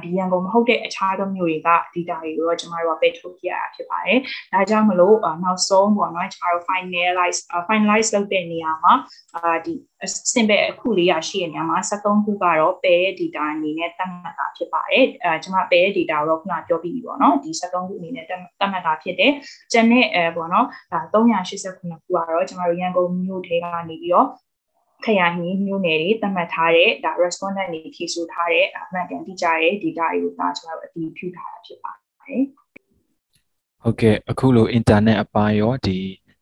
[0.04, 4.18] ဒီရန်ကုန်မဟုတ်တဲ့အခြားသောမြို့တွေက data တွေကိုတော့ကျမတို့ကပဲထုတ်ပြရတာဖြစ်ပါတယ်။
[4.52, 7.38] ဒါကြောင့်မလို့နောက်ဆုံးပေါ့နော်ကျမတို့ finalize
[7.68, 8.92] finalize လုပ်တဲ့နေရာမှာ
[9.36, 9.74] အာဒီ
[10.32, 18.46] simple အခုလေးရရှိတဲ့နေရာမှာ73ခုကတော့ပယ်ရဲ့ data အနေနဲ့သတ်မှတ်တာဖြစ်ပါတယ်။အဲကျမပယ်ရဲ့ data ကိုတော့ခုနပြောပြီးပြီပေါ့နော်။ဒီ73ခုအနေနဲ့သတ်မှ
[18.78, 19.32] တ်တာဖြစ်တယ်။
[19.72, 24.28] ကျန်တဲ့အဲပေါ့နော်ဒါ389ခုကတော့ကျမတို့ရန်ကုန်မြို့ထဲကနေပြီးတော့
[25.04, 31.98] ခရိုင်မျိုးနယ်တွေသတ်မှတ်ထားတဲ့ဒါ respondent တွေဖြည့်ဆို့ထားတဲ့အမှန်ကန်တိကျတဲ့ data တွေကိုဒါကျွန်တော်တို့အတည်ပြုထားတာဖြစ်ပါတ
[32.34, 32.42] ယ်။
[33.82, 35.98] ဟုတ်ကဲ့အခုလို internet အပိုင်းရောဒီ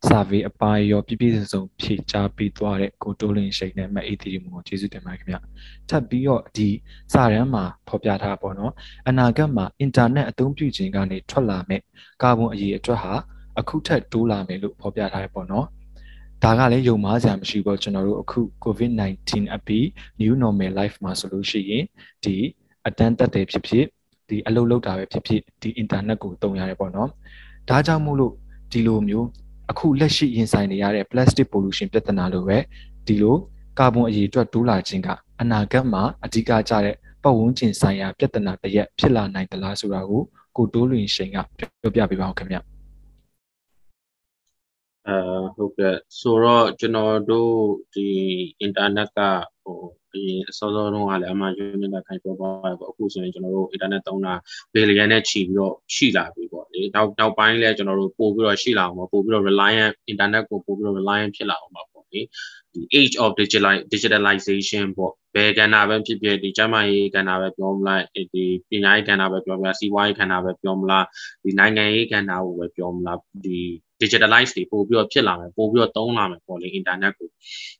[0.09, 5.37] survey အပိုင်းရောပြည့်ပြည့်စုံစုံဖြည့်ချပေးသွားတဲ့ကိုတိုးလင်းရှိန်နဲ့မအေးတီမှုကိုကျေးဇူးတင်ပါတယ်ခင်ဗျ။
[5.89, 6.69] ထပ်ပြီးတော့ဒီ
[7.13, 8.73] စာရန်မှာဖော်ပြထားပါတော့။
[9.07, 11.81] အနာဂတ်မှာ internet အသုံးပြုခြင်းကနေထွက်လာမဲ့
[12.21, 13.13] ကာဗွန်အရေးအတွက်ဟာ
[13.59, 15.67] အခုထက်တိုးလာမယ်လို့ဖော်ပြထားရပေါ့နော်။
[16.43, 19.85] ဒါကလည်းယုံမားစရာမရှိဘူးကျွန်တော်တို့အခု COVID-19 အပြီး
[20.21, 21.83] new normal life မှာဆိုလို့ရှိရင်
[22.23, 22.35] ဒီ
[22.87, 23.85] အတန်းတက်တယ်ဖြစ်ဖြစ်
[24.29, 27.09] ဒီအလုပ်လုပ်တာပဲဖြစ်ဖြစ်ဒီ internet ကိုသုံးရတယ်ပေါ့နော်
[27.69, 28.33] ဒါကြောင့်မို့လို့
[28.71, 29.27] ဒီလိုမျိုး
[29.71, 32.57] အခုလက်ရှိရင်ဆိုင်နေရတဲ့ plastic pollution ပြဿနာလိုပဲ
[33.07, 33.37] ဒီလို
[33.79, 35.09] ကာဗွန်အရည်အတွက်တိုးလာခြင်းက
[35.41, 40.21] အနာဂတ်မှာအဓိကကျတဲ့ပတ်ဝန်းကျင်ဆိုင်ရာပြဿနာတစ်ရက်ဖြစ်လာနိုင်သလားဆိုတာကို
[40.57, 42.61] ကိုတိုးလွင်ရှိန်ကပြောပြပေးပါဦးခင်ဗျာ
[45.07, 45.17] အဲ
[45.55, 47.53] ဟုတ်ကဲ့ဆိုတော့ကျွန်တော်တို့
[47.95, 48.07] ဒီ
[48.65, 49.19] internet က
[49.63, 49.79] ဟို
[50.13, 54.33] အရင်အစောစောတုန်းကလည်းအမှန်ယူနေတာခိုင်ပြောသွားတယ်ပေါ့အခုဆိုရင်ကျွန်တော်တို့ internet သုံးတာ
[54.73, 62.21] ဘီလီယံနဲ့ချီပြီးတော့ရှိလာပြီပေါ့လေနောက်နောက်ပိုင်းလည်းကျွန်တော်တို့ပို့ပြီးတော့ရှိလာအောင်ပေါ့ပို့ပြီးတော့ reliant internet ကိုပို့ပြီးတော့ reliant ဖြစ်လာအောင်ပါပေါ့လေ
[62.73, 68.01] ဒီ age of digital digitalization ပေါ့ဘယ်ကဏ္ဍပဲဖြစ်ဖြစ်ဒီကျန်းမာရေးကဏ္ဍပဲပြောမလား
[68.33, 71.05] ဒီပညာရေးကဏ္ဍပဲပြောမလားစီးပွားရေးကဏ္ဍပဲပြောမလား
[71.43, 73.61] ဒီနိုင်ငံရေးကဏ္ဍကိုပဲပြောမလားဒီ
[74.01, 77.29] digitalize တွေပို့ပြီးတော့ဖြစ်လာမယ်ပို့ပြီးတော့သုံးလာမယ်ပေါ့လေ internet ကို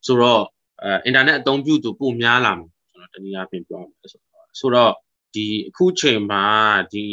[0.05, 0.41] ဆိုတော့
[0.83, 4.93] အဲ internet အသုံးပြုသူပိုများလာမယ်ကျွန်တော်တနည်းအားဖြင့်ပြောမယ်ဆိုတော့ဆိုတော့
[5.35, 6.45] ဒီအခုချိန်မှာ
[6.93, 7.05] ဒီ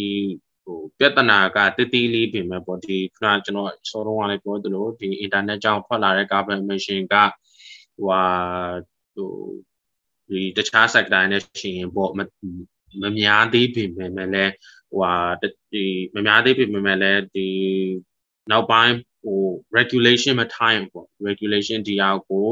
[0.65, 7.15] ဟိုပြဿနာကတတိလေးပြင်မဲ့ပေါ့ဒီခုနကျွန်တော်စောတော့ကလည်းပြောသလိုဒီ internet ကြောင့်ထွက်လာတဲ့ carbon emission က
[7.97, 8.23] ဟိုဟာ
[9.15, 9.33] ဟို
[10.29, 12.13] ဒီတခြား sector နဲ့ရှင်ရင်ပေါ့
[13.03, 14.53] မများသေးပြင်မဲ့လည်း
[14.91, 15.15] ဟိုဟာ
[15.73, 15.85] ဒီ
[16.15, 17.49] မများသေးပြင်မဲ့လည်းဒီ
[18.51, 18.95] နောက်ပိုင်း
[19.25, 19.41] ဟို
[19.79, 22.49] regulation မထိုင်ပေါ့ regulation ဒီဟာကို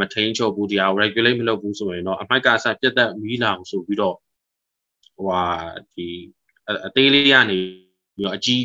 [0.00, 4.16] မထိန်ချုပ်ဘူးဒီဟာကို regulate မလုပ်ဘူးဆိုရင်တော့အမိုက်ကဆက်ပြတ်သက်မီးလောင်ဆိုပြီးတော့
[5.16, 5.44] ဟိုဟာ
[5.94, 6.08] ဒီ
[6.86, 7.58] အသေးလေးကနေ
[8.16, 8.64] ပြီးတော့အကြီး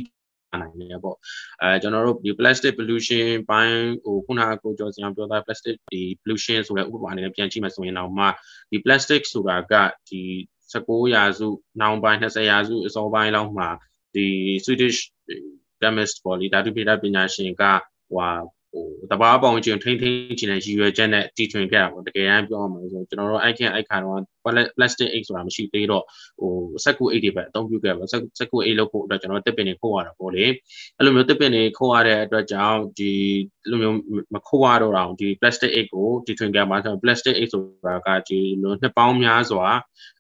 [0.62, 1.18] နိုင်တယ်ပေါ့
[1.62, 8.26] အဲကျွန်တော်တို့ဒီ plastic pollution ဘိုင်းဟိုခုနကကိုကျော်စံပြောတာ plastic ဒီ pollution ဆိုတဲ့ဥပမာအနေနဲ့ပြန်ကြည့်မှဆိုရင်တော့မှ
[8.72, 9.74] ဒီ plastic ဆိုတာက
[10.10, 10.22] ဒီ
[10.74, 11.48] 19ရာစု
[11.82, 13.70] နောက်ပိုင်း20ရာစုအစောပိုင်းလောက်မှာ
[14.16, 14.28] ဒီ
[14.66, 15.00] Swedish
[15.84, 17.80] chemist ပေါ့လေဓာတုဗေဒပညာရှင်ကဟို
[18.10, 18.40] ဟို
[19.12, 24.20] တဘာပေါင်းချင်းထိန်းထိန်းချင်တဲ့ရည်ရွယ်ချက်နဲ့တီထွင်ခဲ့တာပေါ့တကယ်တမ်းပြောရမှာဆိုကျွန်တော်တို့အိုက်ခင်အိုက်ခါတော့
[24.78, 26.04] plastic 8ဆိုတာမရှိသေးတော့
[26.40, 30.46] ဟိုစက်ကူ8တွေပဲအသုံးပြုခဲ့ပါစက်ကူ8လောက်ဖို့အတွက်ကျွန်တော်တစ်ပင်တွေခိုးရတာပေါ့လေ
[30.98, 33.12] အဲ့လိုမျိုးတစ်ပင်တွေခိုးရတဲ့အတွက်ကြောင့်ဒီ
[33.70, 33.98] လိုမျိုး
[34.34, 39.68] မခိုးရတော့အောင်ဒီ plastic 8ကိုတီထွင်ခဲ့မှာဆို plastic 8ဆိုတာကဒီလိုနှစ်ပေါင်းများစွာ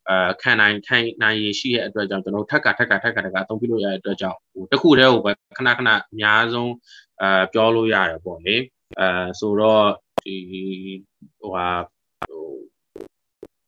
[0.10, 6.72] အဲခံနိုင်ထိုင်နိုင်ရရှိတဲ့အတွက်ကြောင့်ကျွန်တော်ထက်ကထက်ကထက်ကထက်ကအသုံးပြုလို့ရတဲ့အတွက်ကြောင့်ဟိုတစ်ခုတည်းဟိုပဲခဏခဏအများဆုံး
[7.22, 8.56] အဲပြောလို့ရတယ်ပေါ့လေ
[9.00, 9.86] အဲဆိုတော့
[10.26, 10.36] ဒီ
[11.40, 11.68] ဟိုဟာ
[12.30, 12.48] ဟို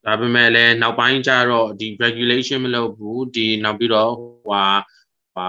[0.06, 4.66] ဒါပေမဲ့လည်းနောက်ပိုင်းကျတော့ဒီ regulation မလုပ်ဘူးဒီနောက်ပြီးတော့ဟိုဟာ
[5.36, 5.48] ဟာ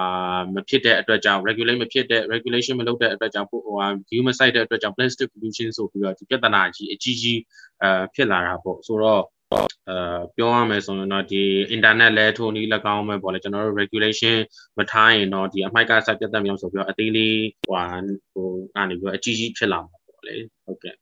[0.55, 7.41] မဖြစ်တဲ့အတွက်ကြောင့် regulate မဖြစ်တဲ့ regulation မလုပ်တဲ့အတွက်ကြောင့်ဟိုဟာ view မဆိုင်တဲ့အတွက်ကြောင့် plastic pollution ဆိုပြီးတော့ဒီပြဿနာကြီးအကြီးကြီး
[7.83, 9.23] အဲဖြစ်လာတာပေါ့ဆိုတော့
[9.89, 9.99] အဲ
[10.37, 11.43] ပြောရမယ်ဆိုရင်တော့ဒီ
[11.75, 14.37] internet လဲထိုနည်း၎င်းပဲပေါ့လေကျွန်တော်တို့ regulation
[14.79, 17.77] မထားရင်တော့ဒီအမိုက်ကစပြတ်သက်မြောင်ဆိုပြီးတော့အသေးလေးဟို
[18.33, 20.35] ဟိုအနေပြီးတော့အကြီးကြီးဖြစ်လာမှာပေါ့လေ
[20.65, 20.95] ဟုတ်ကဲ့